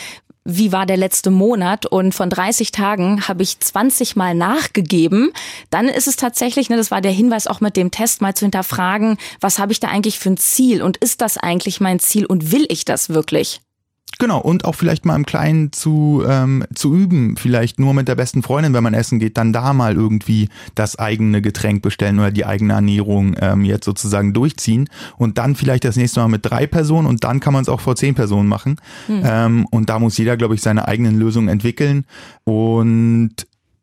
wie 0.49 0.71
war 0.71 0.85
der 0.85 0.95
letzte 0.95 1.29
Monat 1.29 1.85
und 1.85 2.15
von 2.15 2.29
30 2.29 2.71
Tagen 2.71 3.27
habe 3.27 3.43
ich 3.43 3.59
20 3.59 4.15
Mal 4.15 4.33
nachgegeben, 4.33 5.31
dann 5.69 5.89
ist 5.89 6.07
es 6.07 6.15
tatsächlich, 6.15 6.69
ne, 6.69 6.77
das 6.77 6.89
war 6.89 7.01
der 7.01 7.11
Hinweis 7.11 7.47
auch 7.47 7.59
mit 7.59 7.75
dem 7.75 7.91
Test, 7.91 8.21
mal 8.21 8.33
zu 8.33 8.45
hinterfragen, 8.45 9.17
was 9.41 9.59
habe 9.59 9.73
ich 9.73 9.81
da 9.81 9.89
eigentlich 9.89 10.19
für 10.19 10.29
ein 10.29 10.37
Ziel 10.37 10.81
und 10.81 10.95
ist 10.97 11.19
das 11.19 11.37
eigentlich 11.37 11.81
mein 11.81 11.99
Ziel 11.99 12.25
und 12.25 12.53
will 12.53 12.65
ich 12.69 12.85
das 12.85 13.09
wirklich? 13.09 13.59
Genau, 14.19 14.39
und 14.39 14.65
auch 14.65 14.73
vielleicht 14.73 15.05
mal 15.05 15.15
im 15.15 15.25
Kleinen 15.25 15.71
zu, 15.71 16.23
ähm, 16.27 16.63
zu 16.73 16.95
üben, 16.95 17.37
vielleicht 17.37 17.79
nur 17.79 17.93
mit 17.93 18.07
der 18.07 18.15
besten 18.15 18.41
Freundin, 18.41 18.73
wenn 18.73 18.83
man 18.83 18.95
essen 18.95 19.19
geht, 19.19 19.37
dann 19.37 19.53
da 19.53 19.73
mal 19.73 19.93
irgendwie 19.93 20.49
das 20.73 20.97
eigene 20.97 21.41
Getränk 21.41 21.83
bestellen 21.83 22.17
oder 22.17 22.31
die 22.31 22.45
eigene 22.45 22.73
Ernährung 22.73 23.35
ähm, 23.39 23.63
jetzt 23.63 23.85
sozusagen 23.85 24.33
durchziehen 24.33 24.89
und 25.17 25.37
dann 25.37 25.55
vielleicht 25.55 25.83
das 25.83 25.97
nächste 25.97 26.19
Mal 26.21 26.29
mit 26.29 26.45
drei 26.45 26.65
Personen 26.65 27.05
und 27.05 27.23
dann 27.23 27.39
kann 27.39 27.53
man 27.53 27.61
es 27.61 27.69
auch 27.69 27.79
vor 27.79 27.95
zehn 27.95 28.15
Personen 28.15 28.49
machen. 28.49 28.77
Ähm, 29.23 29.67
und 29.69 29.89
da 29.89 29.99
muss 29.99 30.17
jeder, 30.17 30.35
glaube 30.35 30.55
ich, 30.55 30.61
seine 30.61 30.87
eigenen 30.87 31.19
Lösungen 31.19 31.47
entwickeln. 31.47 32.05
Und 32.43 33.35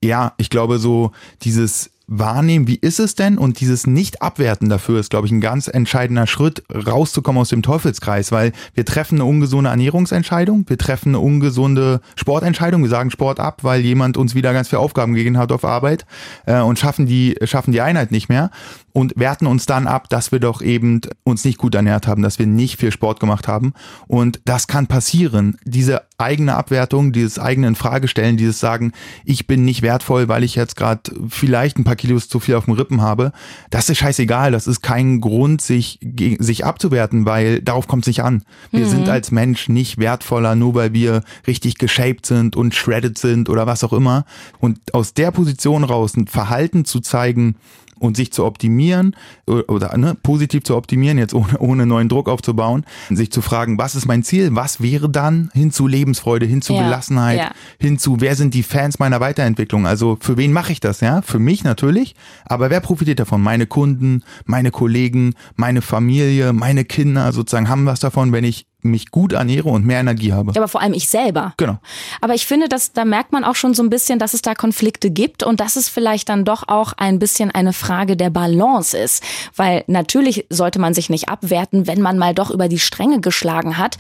ja, 0.03 0.35
ich 0.37 0.51
glaube 0.51 0.79
so 0.79 1.13
dieses 1.43 1.91
wahrnehmen, 2.07 2.67
wie 2.67 2.77
ist 2.77 3.01
es 3.01 3.15
denn? 3.15 3.39
Und 3.39 3.61
dieses 3.61 3.87
Nicht-Abwerten 3.87 4.69
dafür 4.69 5.01
ist, 5.01 5.11
glaube 5.11 5.27
ich, 5.27 5.33
ein 5.33 5.41
ganz 5.41 5.69
entscheidender 5.69 6.27
Schritt, 6.27 6.63
rauszukommen 6.73 7.41
aus 7.41 7.49
dem 7.49 7.63
Teufelskreis, 7.63 8.31
weil 8.31 8.53
wir 8.75 8.85
treffen 8.85 9.17
eine 9.17 9.25
ungesunde 9.25 9.71
Ernährungsentscheidung, 9.71 10.65
wir 10.69 10.79
treffen 10.79 11.11
eine 11.11 11.21
ungesunde 11.21 12.01
Sportentscheidung, 12.17 12.83
wir 12.83 12.91
sagen 12.91 13.11
Sport 13.11 13.41
ab, 13.41 13.65
weil 13.65 13.81
jemand 13.81 14.17
uns 14.17 14.35
wieder 14.35 14.53
ganz 14.53 14.69
viele 14.69 14.81
Aufgaben 14.81 15.15
gegeben 15.15 15.39
hat 15.39 15.53
auf 15.53 15.65
Arbeit 15.65 16.05
äh, 16.47 16.61
und 16.61 16.79
schaffen 16.79 17.07
die, 17.07 17.37
schaffen 17.45 17.73
die 17.73 17.81
Einheit 17.81 18.11
nicht 18.11 18.29
mehr 18.29 18.51
und 18.95 19.13
werten 19.17 19.47
uns 19.47 19.67
dann 19.67 19.87
ab, 19.87 20.09
dass 20.09 20.31
wir 20.31 20.39
doch 20.39 20.63
eben 20.63 21.01
uns 21.25 21.45
nicht 21.45 21.59
gut 21.59 21.75
ernährt 21.75 22.07
haben, 22.07 22.23
dass 22.23 22.39
wir 22.39 22.47
nicht 22.47 22.79
viel 22.79 22.93
Sport 22.93 23.19
gemacht 23.19 23.49
haben. 23.49 23.73
Und 24.07 24.41
das 24.45 24.69
kann 24.69 24.87
passieren. 24.87 25.57
Diese 25.65 26.03
eigene 26.25 26.57
Abwertung, 26.57 27.13
dieses 27.13 27.39
eigene 27.39 27.69
Infragestellen, 27.69 28.37
dieses 28.37 28.59
Sagen, 28.59 28.93
ich 29.25 29.47
bin 29.47 29.65
nicht 29.65 29.83
wertvoll, 29.83 30.29
weil 30.29 30.43
ich 30.43 30.55
jetzt 30.55 30.77
gerade 30.77 31.03
vielleicht 31.29 31.79
ein 31.79 31.85
paar 31.85 31.97
Kilos 31.97 32.29
zu 32.29 32.41
viel 32.41 32.57
auf 32.57 32.65
dem 32.65 32.75
Rippen 32.75 33.03
habe, 33.03 33.33
das 33.71 33.89
ist 33.89 33.99
scheißegal. 33.99 34.51
Das 34.51 34.67
ist 34.67 34.83
kein 34.83 35.21
Grund, 35.21 35.61
sich, 35.61 36.01
sich 36.39 36.65
abzuwerten, 36.65 37.27
weil 37.27 37.61
darauf 37.61 37.87
kommt 37.87 38.05
es 38.05 38.09
nicht 38.09 38.23
an. 38.23 38.43
Wir 38.71 38.87
sind 38.87 39.09
als 39.09 39.31
Mensch 39.31 39.69
nicht 39.69 39.99
wertvoller, 39.99 40.55
nur 40.55 40.75
weil 40.75 40.93
wir 40.93 41.23
richtig 41.47 41.79
geshaped 41.79 42.27
sind 42.27 42.57
und 42.57 42.75
shredded 42.75 43.19
sind 43.19 43.49
oder 43.49 43.67
was 43.67 43.85
auch 43.85 43.93
immer. 43.93 44.25
Und 44.59 44.95
aus 44.95 45.15
der 45.15 45.31
Position 45.31 45.85
raus 45.85 46.17
ein 46.17 46.27
Verhalten 46.27 46.85
zu 46.85 47.01
zeigen, 47.01 47.57
und 47.99 48.17
sich 48.17 48.33
zu 48.33 48.45
optimieren 48.45 49.17
oder, 49.47 49.97
ne, 49.97 50.17
positiv 50.23 50.65
zu 50.65 50.77
optimieren, 50.77 51.19
jetzt 51.19 51.35
ohne, 51.35 51.59
ohne 51.59 51.87
neuen 51.87 52.09
Druck 52.09 52.29
aufzubauen, 52.29 52.85
sich 53.11 53.31
zu 53.31 53.43
fragen, 53.43 53.79
was 53.79 53.95
ist 53.95 54.07
mein 54.07 54.23
Ziel, 54.23 54.55
was 54.55 54.81
wäre 54.81 55.09
dann 55.09 55.51
hin 55.55 55.71
zu 55.71 55.87
Lebensfreude, 55.87 56.47
hin 56.47 56.63
zu 56.63 56.75
Ja, 56.75 56.85
Gelassenheit, 56.85 57.39
ja. 57.39 57.51
hin 57.79 57.99
zu, 57.99 58.21
wer 58.21 58.37
sind 58.37 58.55
die 58.55 58.63
Fans 58.63 58.99
meiner 58.99 59.21
Weiterentwicklung, 59.21 59.87
also 59.87 60.17
für 60.21 60.37
wen 60.37 60.53
mache 60.53 60.73
ich 60.73 60.81
das, 60.81 61.01
ja, 61.01 61.23
für 61.23 61.39
mich 61.39 61.65
natürlich, 61.65 62.15
aber 62.45 62.71
wer 62.71 62.81
profitiert 62.81 63.21
davon, 63.21 63.43
meine 63.43 63.67
Kunden, 63.67 64.23
meine 64.45 64.71
Kollegen, 64.71 65.35
meine 65.57 65.83
Familie, 65.83 66.53
meine 66.53 66.85
Kinder 66.85 67.33
sozusagen? 67.33 67.69
Haben 67.69 67.87
was 67.87 68.01
davon, 68.01 68.33
wenn 68.33 68.45
ich 68.45 68.67
mich 68.85 69.11
gut 69.11 69.33
ernähre 69.33 69.69
und 69.69 69.85
mehr 69.85 70.01
Energie 70.01 70.33
habe. 70.33 70.53
Ja, 70.55 70.61
aber 70.61 70.69
vor 70.69 70.81
allem 70.81 70.93
ich 70.93 71.09
selber. 71.09 71.55
Genau. 71.57 71.79
Aber 72.21 72.35
ich 72.35 72.47
finde, 72.47 72.69
dass 72.69 72.93
da 72.93 73.05
merkt 73.05 73.33
man 73.33 73.45
auch 73.45 73.55
schon 73.55 73.75
so 73.75 73.83
ein 73.83 73.91
bisschen, 73.91 74.19
dass 74.19 74.35
es 74.35 74.43
da 74.43 74.55
Konflikte 74.55 75.11
gibt 75.11 75.43
und 75.43 75.61
dass 75.61 75.77
es 75.77 75.89
vielleicht 75.89 76.29
dann 76.29 76.45
doch 76.45 76.69
auch 76.69 76.93
ein 76.97 77.19
bisschen 77.19 77.51
eine 77.51 77.73
Frage 77.73 78.17
der 78.17 78.31
Balance 78.31 78.97
ist. 78.97 79.23
Weil 79.57 79.85
natürlich 79.87 80.47
sollte 80.51 80.79
man 80.79 80.95
sich 80.95 81.11
nicht 81.11 81.29
abwerten, 81.29 81.87
wenn 81.87 82.01
man 82.01 82.19
mal 82.19 82.35
doch 82.35 82.51
über 82.51 82.69
die 82.69 82.79
Stränge 82.79 83.21
geschlagen 83.21 83.79
hat. 83.79 83.97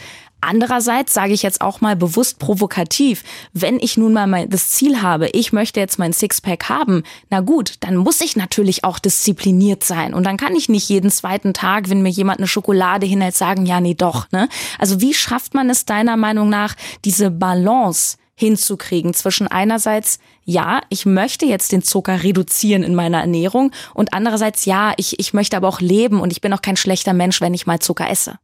Andererseits 0.46 1.14
sage 1.14 1.32
ich 1.32 1.42
jetzt 1.42 1.60
auch 1.62 1.80
mal 1.80 1.96
bewusst 1.96 2.38
provokativ, 2.38 3.24
wenn 3.52 3.78
ich 3.80 3.96
nun 3.96 4.12
mal 4.12 4.26
mein, 4.26 4.50
das 4.50 4.70
Ziel 4.70 5.00
habe, 5.00 5.28
ich 5.30 5.52
möchte 5.52 5.80
jetzt 5.80 5.98
mein 5.98 6.12
Sixpack 6.12 6.68
haben, 6.68 7.02
na 7.30 7.40
gut, 7.40 7.74
dann 7.80 7.96
muss 7.96 8.20
ich 8.20 8.36
natürlich 8.36 8.84
auch 8.84 8.98
diszipliniert 8.98 9.84
sein. 9.84 10.12
Und 10.12 10.24
dann 10.24 10.36
kann 10.36 10.54
ich 10.54 10.68
nicht 10.68 10.88
jeden 10.88 11.10
zweiten 11.10 11.54
Tag, 11.54 11.88
wenn 11.88 12.02
mir 12.02 12.10
jemand 12.10 12.40
eine 12.40 12.46
Schokolade 12.46 13.06
hinhält, 13.06 13.34
sagen, 13.34 13.64
ja, 13.64 13.80
nee, 13.80 13.94
doch. 13.94 14.30
Ne? 14.32 14.48
Also 14.78 15.00
wie 15.00 15.14
schafft 15.14 15.54
man 15.54 15.70
es 15.70 15.86
deiner 15.86 16.18
Meinung 16.18 16.50
nach, 16.50 16.74
diese 17.04 17.30
Balance 17.30 18.18
hinzukriegen 18.34 19.14
zwischen 19.14 19.46
einerseits, 19.46 20.18
ja, 20.44 20.80
ich 20.90 21.06
möchte 21.06 21.46
jetzt 21.46 21.72
den 21.72 21.82
Zucker 21.82 22.22
reduzieren 22.22 22.82
in 22.82 22.94
meiner 22.94 23.20
Ernährung 23.20 23.70
und 23.94 24.12
andererseits, 24.12 24.64
ja, 24.66 24.92
ich, 24.98 25.18
ich 25.18 25.32
möchte 25.32 25.56
aber 25.56 25.68
auch 25.68 25.80
leben 25.80 26.20
und 26.20 26.32
ich 26.32 26.40
bin 26.40 26.52
auch 26.52 26.62
kein 26.62 26.76
schlechter 26.76 27.14
Mensch, 27.14 27.40
wenn 27.40 27.54
ich 27.54 27.66
mal 27.66 27.78
Zucker 27.78 28.10
esse. 28.10 28.38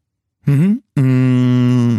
Mhm. 0.45 0.83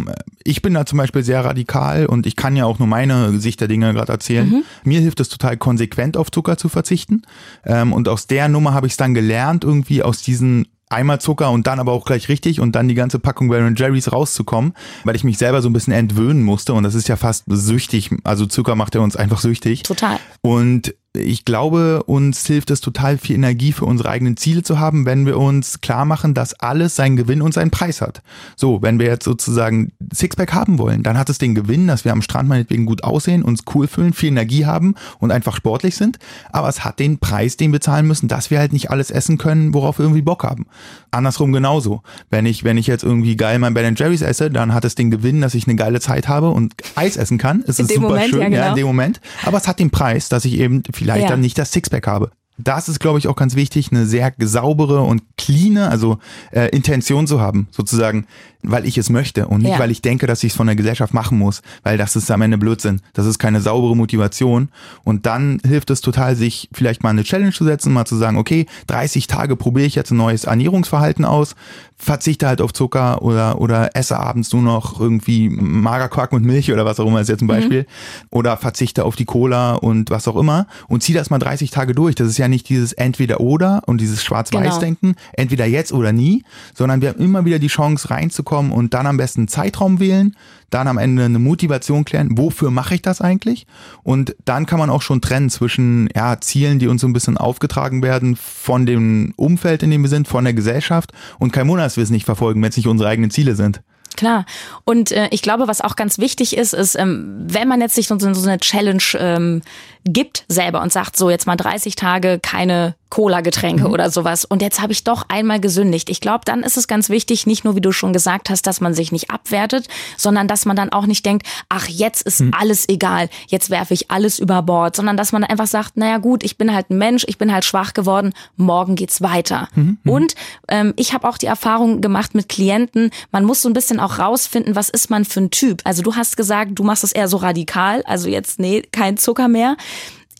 Mm, 0.04 0.10
ich 0.44 0.62
bin 0.62 0.74
da 0.74 0.86
zum 0.86 0.98
Beispiel 0.98 1.22
sehr 1.22 1.44
radikal 1.44 2.06
und 2.06 2.26
ich 2.26 2.36
kann 2.36 2.56
ja 2.56 2.64
auch 2.64 2.78
nur 2.78 2.88
meine 2.88 3.38
Sicht 3.38 3.60
der 3.60 3.68
Dinge 3.68 3.92
gerade 3.92 4.12
erzählen. 4.12 4.48
Mhm. 4.48 4.64
Mir 4.84 5.00
hilft 5.00 5.20
es 5.20 5.28
total 5.28 5.56
konsequent 5.56 6.16
auf 6.16 6.30
Zucker 6.30 6.56
zu 6.56 6.68
verzichten. 6.68 7.22
Ähm, 7.64 7.92
und 7.92 8.08
aus 8.08 8.26
der 8.26 8.48
Nummer 8.48 8.74
habe 8.74 8.86
ich 8.86 8.94
es 8.94 8.96
dann 8.96 9.14
gelernt, 9.14 9.64
irgendwie 9.64 10.02
aus 10.02 10.22
diesen 10.22 10.66
einmal 10.92 11.20
Zucker 11.20 11.50
und 11.50 11.66
dann 11.66 11.80
aber 11.80 11.92
auch 11.92 12.04
gleich 12.04 12.28
richtig 12.28 12.60
und 12.60 12.72
dann 12.72 12.86
die 12.86 12.94
ganze 12.94 13.18
Packung 13.18 13.48
Ben 13.48 13.74
Jerry's 13.74 14.12
rauszukommen, 14.12 14.74
weil 15.04 15.16
ich 15.16 15.24
mich 15.24 15.38
selber 15.38 15.62
so 15.62 15.68
ein 15.68 15.72
bisschen 15.72 15.94
entwöhnen 15.94 16.42
musste 16.42 16.74
und 16.74 16.84
das 16.84 16.94
ist 16.94 17.08
ja 17.08 17.16
fast 17.16 17.44
süchtig. 17.48 18.10
Also 18.24 18.46
Zucker 18.46 18.74
macht 18.74 18.94
ja 18.94 19.00
uns 19.00 19.16
einfach 19.16 19.40
süchtig. 19.40 19.82
Total. 19.82 20.18
Und 20.42 20.94
ich 21.14 21.44
glaube, 21.44 22.04
uns 22.04 22.46
hilft 22.46 22.70
es 22.70 22.80
total 22.80 23.18
viel 23.18 23.36
Energie 23.36 23.72
für 23.72 23.84
unsere 23.84 24.08
eigenen 24.08 24.38
Ziele 24.38 24.62
zu 24.62 24.80
haben, 24.80 25.04
wenn 25.04 25.26
wir 25.26 25.38
uns 25.38 25.82
klar 25.82 26.06
machen, 26.06 26.32
dass 26.32 26.54
alles 26.54 26.96
seinen 26.96 27.16
Gewinn 27.16 27.42
und 27.42 27.52
seinen 27.52 27.70
Preis 27.70 28.00
hat. 28.00 28.22
So, 28.56 28.80
wenn 28.80 28.98
wir 28.98 29.06
jetzt 29.06 29.24
sozusagen 29.24 29.92
Sixpack 30.14 30.54
haben 30.54 30.78
wollen, 30.78 31.02
dann 31.02 31.18
hat 31.18 31.28
es 31.28 31.36
den 31.36 31.54
Gewinn, 31.54 31.86
dass 31.86 32.06
wir 32.06 32.12
am 32.12 32.22
Strand 32.22 32.48
meinetwegen 32.48 32.86
gut 32.86 33.04
aussehen, 33.04 33.42
uns 33.42 33.64
cool 33.74 33.88
fühlen, 33.88 34.14
viel 34.14 34.30
Energie 34.30 34.64
haben 34.64 34.94
und 35.18 35.32
einfach 35.32 35.54
sportlich 35.54 35.96
sind. 35.96 36.18
Aber 36.50 36.70
es 36.70 36.82
hat 36.82 36.98
den 36.98 37.18
Preis, 37.18 37.58
den 37.58 37.72
wir 37.72 37.82
zahlen 37.82 38.06
müssen, 38.06 38.28
dass 38.28 38.50
wir 38.50 38.58
halt 38.58 38.72
nicht 38.72 38.90
alles 38.90 39.10
essen 39.10 39.36
können, 39.36 39.74
worauf 39.74 39.98
wir 39.98 40.04
irgendwie 40.04 40.22
Bock 40.22 40.44
haben. 40.44 40.66
Andersrum 41.12 41.52
genauso. 41.52 42.02
Wenn 42.30 42.46
ich, 42.46 42.64
wenn 42.64 42.78
ich 42.78 42.86
jetzt 42.86 43.04
irgendwie 43.04 43.36
geil 43.36 43.58
mein 43.58 43.74
Ben 43.74 43.94
Jerry's 43.94 44.22
esse, 44.22 44.50
dann 44.50 44.74
hat 44.74 44.84
es 44.84 44.94
den 44.94 45.10
Gewinn, 45.10 45.40
dass 45.40 45.54
ich 45.54 45.66
eine 45.66 45.76
geile 45.76 46.00
Zeit 46.00 46.28
habe 46.28 46.50
und 46.50 46.74
Eis 46.94 47.16
essen 47.16 47.38
kann. 47.38 47.62
Es 47.66 47.78
in 47.78 47.86
ist 47.86 47.94
super 47.94 48.08
Moment, 48.08 48.30
schön, 48.30 48.40
ja, 48.40 48.48
genau. 48.48 48.60
ja, 48.60 48.68
in 48.70 48.76
dem 48.76 48.86
Moment. 48.86 49.20
Aber 49.44 49.58
es 49.58 49.68
hat 49.68 49.78
den 49.78 49.90
Preis, 49.90 50.28
dass 50.28 50.44
ich 50.44 50.58
eben 50.58 50.82
vielleicht 50.92 51.24
ja. 51.24 51.28
dann 51.28 51.40
nicht 51.40 51.58
das 51.58 51.70
Sixpack 51.72 52.06
habe. 52.06 52.32
Das 52.58 52.88
ist, 52.88 53.00
glaube 53.00 53.18
ich, 53.18 53.28
auch 53.28 53.36
ganz 53.36 53.54
wichtig, 53.56 53.90
eine 53.90 54.06
sehr 54.06 54.32
saubere 54.38 55.02
und 55.02 55.22
cleane, 55.36 55.88
also 55.88 56.18
äh, 56.52 56.68
Intention 56.68 57.26
zu 57.26 57.40
haben, 57.40 57.68
sozusagen 57.70 58.26
weil 58.62 58.86
ich 58.86 58.96
es 58.96 59.10
möchte 59.10 59.48
und 59.48 59.62
nicht, 59.62 59.72
ja. 59.72 59.78
weil 59.78 59.90
ich 59.90 60.02
denke, 60.02 60.26
dass 60.26 60.44
ich 60.44 60.52
es 60.52 60.56
von 60.56 60.66
der 60.66 60.76
Gesellschaft 60.76 61.12
machen 61.12 61.36
muss, 61.36 61.62
weil 61.82 61.98
das 61.98 62.14
ist 62.16 62.30
am 62.30 62.42
Ende 62.42 62.58
Blödsinn. 62.58 63.00
Das 63.12 63.26
ist 63.26 63.38
keine 63.38 63.60
saubere 63.60 63.96
Motivation. 63.96 64.68
Und 65.02 65.26
dann 65.26 65.60
hilft 65.66 65.90
es 65.90 66.00
total, 66.00 66.36
sich 66.36 66.68
vielleicht 66.72 67.02
mal 67.02 67.10
eine 67.10 67.24
Challenge 67.24 67.52
zu 67.52 67.64
setzen, 67.64 67.92
mal 67.92 68.04
zu 68.04 68.16
sagen, 68.16 68.38
okay, 68.38 68.66
30 68.86 69.26
Tage 69.26 69.56
probiere 69.56 69.86
ich 69.86 69.94
jetzt 69.96 70.12
ein 70.12 70.16
neues 70.16 70.44
Ernährungsverhalten 70.44 71.24
aus, 71.24 71.56
verzichte 72.02 72.46
halt 72.46 72.60
auf 72.60 72.72
Zucker 72.72 73.22
oder, 73.22 73.60
oder 73.60 73.90
esse 73.94 74.18
abends 74.18 74.52
nur 74.52 74.62
noch 74.62 75.00
irgendwie 75.00 75.48
Magerquark 75.50 76.32
mit 76.32 76.44
Milch 76.44 76.72
oder 76.72 76.84
was 76.84 77.00
auch 77.00 77.06
immer 77.06 77.20
ist 77.20 77.28
jetzt 77.28 77.42
ein 77.42 77.46
mhm. 77.46 77.48
Beispiel. 77.48 77.82
Mhm. 77.82 78.28
Oder 78.30 78.56
verzichte 78.56 79.04
auf 79.04 79.16
die 79.16 79.24
Cola 79.24 79.74
und 79.74 80.10
was 80.10 80.28
auch 80.28 80.36
immer 80.36 80.66
und 80.88 81.02
zieh 81.02 81.12
das 81.12 81.30
mal 81.30 81.38
30 81.38 81.70
Tage 81.70 81.94
durch. 81.94 82.14
Das 82.14 82.28
ist 82.28 82.38
ja 82.38 82.48
nicht 82.48 82.68
dieses 82.68 82.92
Entweder-Oder 82.92 83.82
und 83.86 84.00
dieses 84.00 84.22
Schwarz-Weiß-Denken, 84.22 85.12
genau. 85.12 85.22
entweder 85.34 85.66
jetzt 85.66 85.92
oder 85.92 86.12
nie, 86.12 86.44
sondern 86.74 87.00
wir 87.00 87.10
haben 87.10 87.20
immer 87.20 87.44
wieder 87.44 87.58
die 87.58 87.68
Chance 87.68 88.10
reinzukommen 88.10 88.52
kommen 88.52 88.72
und 88.72 88.92
dann 88.92 89.06
am 89.06 89.16
besten 89.16 89.40
einen 89.40 89.48
Zeitraum 89.48 89.98
wählen, 89.98 90.36
dann 90.68 90.88
am 90.88 90.98
Ende 90.98 91.24
eine 91.24 91.38
Motivation 91.38 92.04
klären, 92.04 92.36
wofür 92.38 92.70
mache 92.70 92.94
ich 92.94 93.02
das 93.02 93.20
eigentlich? 93.20 93.66
Und 94.02 94.34
dann 94.44 94.66
kann 94.66 94.78
man 94.78 94.90
auch 94.90 95.02
schon 95.02 95.20
trennen 95.20 95.50
zwischen 95.50 96.08
ja, 96.14 96.40
Zielen, 96.40 96.78
die 96.78 96.88
uns 96.88 97.00
so 97.00 97.06
ein 97.06 97.12
bisschen 97.12 97.36
aufgetragen 97.36 98.02
werden 98.02 98.36
von 98.36 98.86
dem 98.86 99.32
Umfeld, 99.36 99.82
in 99.82 99.90
dem 99.90 100.02
wir 100.02 100.08
sind, 100.08 100.28
von 100.28 100.44
der 100.44 100.54
Gesellschaft 100.54 101.12
und 101.38 101.52
kein 101.52 101.68
Wunder, 101.68 101.88
dass 101.92 101.96
wir 101.98 102.04
es 102.04 102.10
nicht 102.10 102.24
verfolgen, 102.24 102.62
wenn 102.62 102.70
es 102.70 102.76
nicht 102.76 102.86
unsere 102.88 103.10
eigenen 103.10 103.30
Ziele 103.30 103.54
sind. 103.54 103.82
Klar. 104.16 104.44
Und 104.84 105.10
äh, 105.12 105.28
ich 105.30 105.42
glaube, 105.42 105.68
was 105.68 105.80
auch 105.80 105.96
ganz 105.96 106.18
wichtig 106.18 106.56
ist, 106.56 106.74
ist, 106.74 106.96
ähm, 106.96 107.44
wenn 107.46 107.68
man 107.68 107.80
jetzt 107.80 107.94
sich 107.94 108.08
so, 108.08 108.18
so 108.18 108.28
eine 108.28 108.58
Challenge 108.58 109.02
ähm, 109.18 109.62
gibt 110.04 110.44
selber 110.48 110.82
und 110.82 110.92
sagt, 110.92 111.16
so 111.16 111.30
jetzt 111.30 111.46
mal 111.46 111.56
30 111.56 111.96
Tage 111.96 112.38
keine 112.42 112.94
Cola-Getränke 113.12 113.88
mhm. 113.88 113.92
oder 113.92 114.10
sowas. 114.10 114.46
Und 114.46 114.62
jetzt 114.62 114.80
habe 114.80 114.92
ich 114.92 115.04
doch 115.04 115.26
einmal 115.28 115.60
gesündigt. 115.60 116.08
Ich 116.08 116.22
glaube, 116.22 116.46
dann 116.46 116.62
ist 116.62 116.78
es 116.78 116.88
ganz 116.88 117.10
wichtig, 117.10 117.46
nicht 117.46 117.62
nur, 117.62 117.76
wie 117.76 117.82
du 117.82 117.92
schon 117.92 118.14
gesagt 118.14 118.48
hast, 118.48 118.66
dass 118.66 118.80
man 118.80 118.94
sich 118.94 119.12
nicht 119.12 119.30
abwertet, 119.30 119.86
sondern 120.16 120.48
dass 120.48 120.64
man 120.64 120.76
dann 120.76 120.90
auch 120.90 121.04
nicht 121.04 121.26
denkt, 121.26 121.46
ach, 121.68 121.88
jetzt 121.88 122.22
ist 122.22 122.40
mhm. 122.40 122.54
alles 122.58 122.88
egal, 122.88 123.28
jetzt 123.48 123.68
werfe 123.68 123.92
ich 123.92 124.10
alles 124.10 124.38
über 124.38 124.62
Bord, 124.62 124.96
sondern 124.96 125.18
dass 125.18 125.30
man 125.30 125.44
einfach 125.44 125.66
sagt, 125.66 125.98
naja 125.98 126.16
gut, 126.16 126.42
ich 126.42 126.56
bin 126.56 126.72
halt 126.72 126.88
ein 126.88 126.96
Mensch, 126.96 127.26
ich 127.28 127.36
bin 127.36 127.52
halt 127.52 127.66
schwach 127.66 127.92
geworden, 127.92 128.32
morgen 128.56 128.94
geht's 128.94 129.20
weiter. 129.20 129.68
Mhm. 129.74 129.98
mhm. 130.02 130.10
Und 130.10 130.34
ähm, 130.68 130.94
ich 130.96 131.12
habe 131.12 131.28
auch 131.28 131.36
die 131.36 131.46
Erfahrung 131.46 132.00
gemacht 132.00 132.34
mit 132.34 132.48
Klienten, 132.48 133.10
man 133.30 133.44
muss 133.44 133.60
so 133.60 133.68
ein 133.68 133.74
bisschen 133.74 134.00
auch 134.00 134.20
rausfinden, 134.20 134.74
was 134.74 134.88
ist 134.88 135.10
man 135.10 135.26
für 135.26 135.40
ein 135.40 135.50
Typ. 135.50 135.82
Also 135.84 136.02
du 136.02 136.16
hast 136.16 136.38
gesagt, 136.38 136.70
du 136.76 136.82
machst 136.82 137.04
es 137.04 137.12
eher 137.12 137.28
so 137.28 137.36
radikal, 137.36 138.02
also 138.06 138.30
jetzt, 138.30 138.58
nee, 138.58 138.80
kein 138.90 139.18
Zucker 139.18 139.48
mehr. 139.48 139.76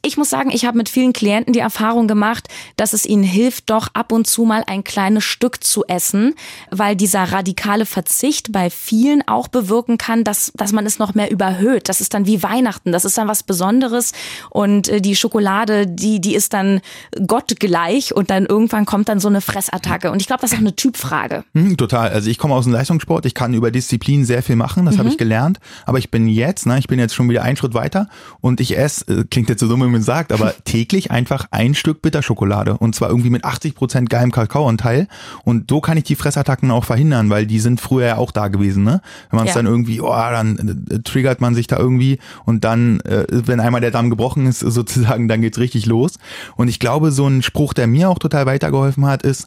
Ich 0.04 0.16
muss 0.16 0.30
sagen, 0.30 0.50
ich 0.52 0.64
habe 0.64 0.76
mit 0.76 0.88
vielen 0.88 1.12
Klienten 1.12 1.52
die 1.52 1.60
Erfahrung 1.60 2.08
gemacht, 2.08 2.48
dass 2.76 2.92
es 2.92 3.06
ihnen 3.06 3.22
hilft, 3.22 3.70
doch 3.70 3.86
ab 3.94 4.10
und 4.10 4.26
zu 4.26 4.44
mal 4.44 4.64
ein 4.66 4.82
kleines 4.82 5.22
Stück 5.22 5.62
zu 5.62 5.84
essen, 5.86 6.34
weil 6.72 6.96
dieser 6.96 7.22
radikale 7.22 7.86
Verzicht 7.86 8.50
bei 8.50 8.68
vielen 8.68 9.22
auch 9.28 9.46
bewirken 9.46 9.98
kann, 9.98 10.24
dass, 10.24 10.50
dass 10.56 10.72
man 10.72 10.86
es 10.86 10.98
noch 10.98 11.14
mehr 11.14 11.30
überhöht. 11.30 11.88
Das 11.88 12.00
ist 12.00 12.14
dann 12.14 12.26
wie 12.26 12.42
Weihnachten, 12.42 12.90
das 12.90 13.04
ist 13.04 13.16
dann 13.16 13.28
was 13.28 13.44
Besonderes 13.44 14.10
und 14.50 14.88
äh, 14.88 15.00
die 15.00 15.14
Schokolade, 15.14 15.86
die, 15.86 16.20
die 16.20 16.34
ist 16.34 16.52
dann 16.52 16.80
gottgleich 17.28 18.12
und 18.12 18.28
dann 18.28 18.46
irgendwann 18.46 18.86
kommt 18.86 19.08
dann 19.08 19.20
so 19.20 19.28
eine 19.28 19.40
Fressattacke. 19.40 20.10
Und 20.10 20.20
ich 20.20 20.26
glaube, 20.26 20.40
das 20.40 20.50
ist 20.50 20.56
auch 20.56 20.62
eine 20.62 20.74
Typfrage. 20.74 21.44
Mhm, 21.52 21.76
total. 21.76 22.10
Also 22.10 22.28
ich 22.28 22.38
komme 22.38 22.54
aus 22.54 22.64
dem 22.64 22.72
Leistungssport, 22.72 23.24
ich 23.24 23.34
kann 23.34 23.54
über 23.54 23.70
Disziplin 23.70 24.24
sehr 24.24 24.42
viel 24.42 24.56
machen, 24.56 24.84
das 24.84 24.96
mhm. 24.96 24.98
habe 24.98 25.08
ich 25.10 25.16
gelernt. 25.16 25.60
Aber 25.86 25.98
ich 25.98 26.10
bin 26.10 26.26
jetzt, 26.26 26.66
ne, 26.66 26.80
ich 26.80 26.88
bin 26.88 26.98
jetzt 26.98 27.14
schon 27.14 27.30
wieder 27.30 27.44
einen 27.44 27.56
Schritt 27.56 27.74
weiter 27.74 28.08
und 28.40 28.60
ich 28.60 28.76
esse, 28.76 29.20
äh, 29.20 29.24
klingt 29.30 29.48
jetzt 29.48 29.60
so 29.60 29.68
dumm, 29.68 29.91
man 29.92 30.02
sagt, 30.02 30.32
aber 30.32 30.54
täglich 30.64 31.10
einfach 31.10 31.46
ein 31.50 31.74
Stück 31.74 32.02
Bitterschokolade 32.02 32.76
und 32.78 32.94
zwar 32.94 33.08
irgendwie 33.08 33.30
mit 33.30 33.44
80 33.44 33.74
Prozent 33.74 34.10
geilem 34.10 34.32
Kakaoanteil 34.32 35.08
und 35.44 35.70
so 35.70 35.80
kann 35.80 35.96
ich 35.96 36.04
die 36.04 36.16
Fressattacken 36.16 36.70
auch 36.70 36.84
verhindern, 36.84 37.30
weil 37.30 37.46
die 37.46 37.60
sind 37.60 37.80
früher 37.80 38.06
ja 38.06 38.16
auch 38.16 38.30
da 38.30 38.48
gewesen, 38.48 38.84
ne? 38.84 39.00
Wenn 39.30 39.38
man 39.38 39.46
es 39.46 39.54
ja. 39.54 39.62
dann 39.62 39.66
irgendwie, 39.66 40.00
oh, 40.00 40.10
dann 40.10 40.86
äh, 40.90 40.98
triggert 41.00 41.40
man 41.40 41.54
sich 41.54 41.66
da 41.66 41.78
irgendwie 41.78 42.18
und 42.44 42.64
dann, 42.64 43.00
äh, 43.00 43.26
wenn 43.30 43.60
einmal 43.60 43.80
der 43.80 43.90
Damm 43.90 44.10
gebrochen 44.10 44.46
ist, 44.46 44.60
sozusagen, 44.60 45.28
dann 45.28 45.40
geht's 45.40 45.58
richtig 45.58 45.86
los. 45.86 46.18
Und 46.56 46.68
ich 46.68 46.78
glaube, 46.78 47.12
so 47.12 47.26
ein 47.26 47.42
Spruch, 47.42 47.74
der 47.74 47.86
mir 47.86 48.08
auch 48.08 48.18
total 48.18 48.46
weitergeholfen 48.46 49.06
hat, 49.06 49.22
ist, 49.22 49.46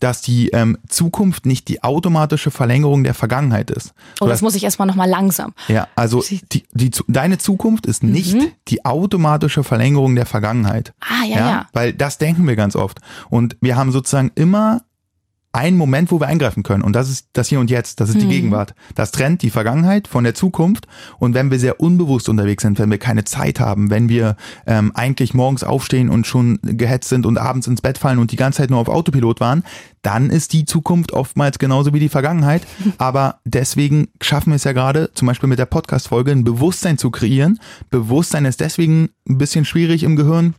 dass 0.00 0.20
die 0.20 0.48
ähm, 0.48 0.78
Zukunft 0.88 1.46
nicht 1.46 1.68
die 1.68 1.82
automatische 1.82 2.50
Verlängerung 2.50 3.04
der 3.04 3.14
Vergangenheit 3.14 3.70
ist. 3.70 3.94
Oh, 4.20 4.26
das 4.26 4.42
muss 4.42 4.54
ich 4.54 4.64
erstmal 4.64 4.86
nochmal 4.86 5.08
langsam. 5.08 5.54
Ja, 5.68 5.88
also 5.94 6.22
die, 6.52 6.64
die, 6.72 6.90
deine 7.08 7.38
Zukunft 7.38 7.86
ist 7.86 8.02
nicht 8.02 8.34
mhm. 8.34 8.48
die 8.68 8.84
automatische 8.84 9.62
Verlängerung 9.62 9.76
Verlängerung 9.76 10.16
der 10.16 10.26
Vergangenheit. 10.26 10.94
Ah, 11.00 11.24
ja, 11.26 11.36
ja, 11.36 11.50
ja. 11.50 11.66
Weil 11.72 11.92
das 11.92 12.18
denken 12.18 12.46
wir 12.48 12.56
ganz 12.56 12.76
oft. 12.76 13.00
Und 13.28 13.56
wir 13.60 13.76
haben 13.76 13.92
sozusagen 13.92 14.32
immer 14.34 14.82
einen 15.56 15.76
Moment, 15.76 16.12
wo 16.12 16.20
wir 16.20 16.26
eingreifen 16.26 16.62
können. 16.62 16.82
Und 16.82 16.94
das 16.94 17.08
ist 17.08 17.28
das 17.32 17.48
Hier 17.48 17.60
und 17.60 17.70
Jetzt, 17.70 18.00
das 18.00 18.10
ist 18.10 18.18
die 18.18 18.22
hm. 18.22 18.30
Gegenwart. 18.30 18.74
Das 18.94 19.10
trennt 19.10 19.42
die 19.42 19.50
Vergangenheit 19.50 20.06
von 20.06 20.22
der 20.22 20.34
Zukunft. 20.34 20.86
Und 21.18 21.34
wenn 21.34 21.50
wir 21.50 21.58
sehr 21.58 21.80
unbewusst 21.80 22.28
unterwegs 22.28 22.62
sind, 22.62 22.78
wenn 22.78 22.90
wir 22.90 22.98
keine 22.98 23.24
Zeit 23.24 23.58
haben, 23.58 23.90
wenn 23.90 24.08
wir 24.08 24.36
ähm, 24.66 24.92
eigentlich 24.94 25.34
morgens 25.34 25.64
aufstehen 25.64 26.10
und 26.10 26.26
schon 26.26 26.58
gehetzt 26.62 27.08
sind 27.08 27.24
und 27.24 27.38
abends 27.38 27.66
ins 27.66 27.80
Bett 27.80 27.96
fallen 27.98 28.18
und 28.18 28.32
die 28.32 28.36
ganze 28.36 28.58
Zeit 28.58 28.70
nur 28.70 28.80
auf 28.80 28.88
Autopilot 28.88 29.40
waren, 29.40 29.64
dann 30.02 30.30
ist 30.30 30.52
die 30.52 30.66
Zukunft 30.66 31.12
oftmals 31.12 31.58
genauso 31.58 31.92
wie 31.94 32.00
die 32.00 32.08
Vergangenheit. 32.08 32.62
Aber 32.98 33.40
deswegen 33.44 34.08
schaffen 34.20 34.50
wir 34.50 34.56
es 34.56 34.64
ja 34.64 34.72
gerade, 34.72 35.10
zum 35.14 35.26
Beispiel 35.26 35.48
mit 35.48 35.58
der 35.58 35.66
Podcast-Folge, 35.66 36.32
ein 36.32 36.44
Bewusstsein 36.44 36.98
zu 36.98 37.10
kreieren. 37.10 37.58
Bewusstsein 37.90 38.44
ist 38.44 38.60
deswegen 38.60 39.08
ein 39.28 39.38
bisschen 39.38 39.64
schwierig 39.64 40.02
im 40.02 40.16
Gehirn, 40.16 40.54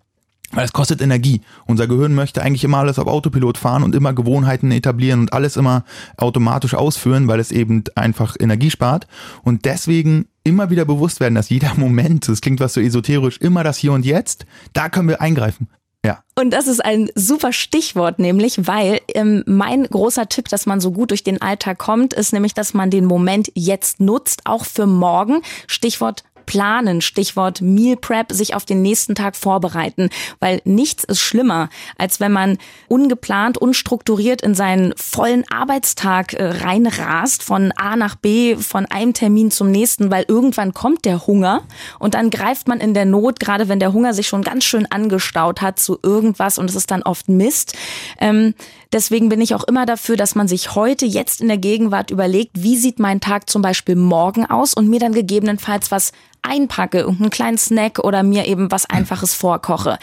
weil 0.51 0.65
es 0.65 0.73
kostet 0.73 1.01
Energie. 1.01 1.41
Unser 1.65 1.87
Gehirn 1.87 2.15
möchte 2.15 2.41
eigentlich 2.41 2.63
immer 2.63 2.77
alles 2.77 2.99
auf 2.99 3.07
Autopilot 3.07 3.57
fahren 3.57 3.83
und 3.83 3.93
immer 3.93 4.13
Gewohnheiten 4.13 4.71
etablieren 4.71 5.21
und 5.21 5.33
alles 5.33 5.57
immer 5.57 5.83
automatisch 6.17 6.73
ausführen, 6.73 7.27
weil 7.27 7.39
es 7.39 7.51
eben 7.51 7.83
einfach 7.95 8.35
Energie 8.39 8.71
spart. 8.71 9.07
Und 9.43 9.65
deswegen 9.65 10.27
immer 10.43 10.69
wieder 10.69 10.85
bewusst 10.85 11.19
werden, 11.19 11.35
dass 11.35 11.49
jeder 11.49 11.73
Moment, 11.77 12.27
das 12.27 12.41
klingt 12.41 12.59
was 12.59 12.73
so 12.73 12.81
esoterisch, 12.81 13.37
immer 13.37 13.63
das 13.63 13.77
Hier 13.77 13.91
und 13.91 14.05
Jetzt, 14.05 14.45
da 14.73 14.89
können 14.89 15.09
wir 15.09 15.21
eingreifen. 15.21 15.67
Ja. 16.05 16.23
Und 16.35 16.51
das 16.51 16.67
ist 16.67 16.85
ein 16.85 17.09
super 17.15 17.51
Stichwort, 17.51 18.19
nämlich, 18.19 18.65
weil 18.65 19.01
ähm, 19.13 19.43
mein 19.45 19.83
großer 19.83 20.29
Tipp, 20.29 20.47
dass 20.47 20.65
man 20.65 20.79
so 20.79 20.91
gut 20.91 21.09
durch 21.09 21.23
den 21.23 21.41
Alltag 21.41 21.79
kommt, 21.79 22.13
ist 22.13 22.31
nämlich, 22.31 22.53
dass 22.53 22.73
man 22.73 22.89
den 22.89 23.03
Moment 23.03 23.51
jetzt 23.55 23.99
nutzt, 23.99 24.43
auch 24.45 24.63
für 24.63 24.85
morgen. 24.85 25.41
Stichwort 25.65 26.23
planen, 26.47 27.01
Stichwort 27.01 27.61
Meal 27.61 27.95
Prep, 27.95 28.31
sich 28.31 28.55
auf 28.55 28.65
den 28.65 28.81
nächsten 28.81 29.13
Tag 29.13 29.35
vorbereiten, 29.35 30.09
weil 30.39 30.61
nichts 30.63 31.03
ist 31.03 31.19
schlimmer, 31.19 31.69
als 31.99 32.19
wenn 32.19 32.31
man 32.31 32.57
ungeplant, 32.87 33.59
unstrukturiert 33.59 34.41
in 34.41 34.55
seinen 34.55 34.93
vollen 34.97 35.43
Arbeitstag 35.51 36.33
äh, 36.33 36.43
reinrast, 36.43 37.43
von 37.43 37.71
A 37.73 37.95
nach 37.95 38.15
B, 38.15 38.55
von 38.55 38.87
einem 38.87 39.13
Termin 39.13 39.51
zum 39.51 39.69
nächsten, 39.69 40.09
weil 40.09 40.25
irgendwann 40.27 40.73
kommt 40.73 41.05
der 41.05 41.27
Hunger 41.27 41.61
und 41.99 42.15
dann 42.15 42.31
greift 42.31 42.67
man 42.67 42.79
in 42.79 42.95
der 42.95 43.05
Not, 43.05 43.39
gerade 43.39 43.69
wenn 43.69 43.79
der 43.79 43.93
Hunger 43.93 44.15
sich 44.15 44.27
schon 44.27 44.41
ganz 44.41 44.63
schön 44.63 44.87
angestaut 44.89 45.61
hat, 45.61 45.77
zu 45.77 45.99
irgendwas 46.01 46.57
und 46.57 46.69
es 46.69 46.75
ist 46.75 46.89
dann 46.89 47.03
oft 47.03 47.29
Mist. 47.29 47.73
Ähm, 48.19 48.55
deswegen 48.93 49.29
bin 49.29 49.41
ich 49.41 49.53
auch 49.53 49.65
immer 49.65 49.85
dafür, 49.85 50.15
dass 50.15 50.33
man 50.33 50.47
sich 50.47 50.75
heute, 50.75 51.05
jetzt 51.05 51.41
in 51.41 51.49
der 51.49 51.57
Gegenwart 51.57 52.09
überlegt, 52.09 52.51
wie 52.55 52.77
sieht 52.77 52.99
mein 52.99 53.19
Tag 53.19 53.49
zum 53.49 53.61
Beispiel 53.61 53.95
morgen 53.95 54.45
aus 54.45 54.73
und 54.73 54.87
mir 54.87 54.99
dann 54.99 55.13
gegebenenfalls 55.13 55.91
was 55.91 56.13
einpacke, 56.47 56.99
irgendeinen 56.99 57.29
kleinen 57.29 57.57
Snack 57.57 57.99
oder 57.99 58.23
mir 58.23 58.45
eben 58.45 58.71
was 58.71 58.89
Einfaches 58.89 59.33
vorkoche. 59.33 59.99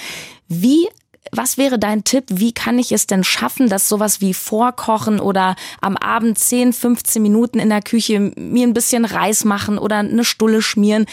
Wie 0.48 0.88
was 1.32 1.58
wäre 1.58 1.78
dein 1.78 2.04
Tipp? 2.04 2.24
Wie 2.28 2.52
kann 2.52 2.78
ich 2.78 2.92
es 2.92 3.06
denn 3.06 3.24
schaffen, 3.24 3.68
dass 3.68 3.88
sowas 3.88 4.20
wie 4.20 4.34
Vorkochen 4.34 5.20
oder 5.20 5.56
am 5.80 5.96
Abend 5.96 6.38
10, 6.38 6.72
15 6.72 7.22
Minuten 7.22 7.58
in 7.58 7.70
der 7.70 7.82
Küche 7.82 8.32
mir 8.36 8.66
ein 8.66 8.74
bisschen 8.74 9.04
Reis 9.04 9.44
machen 9.44 9.78
oder 9.78 9.96
eine 9.96 10.24
Stulle 10.24 10.62
schmieren? 10.62 11.06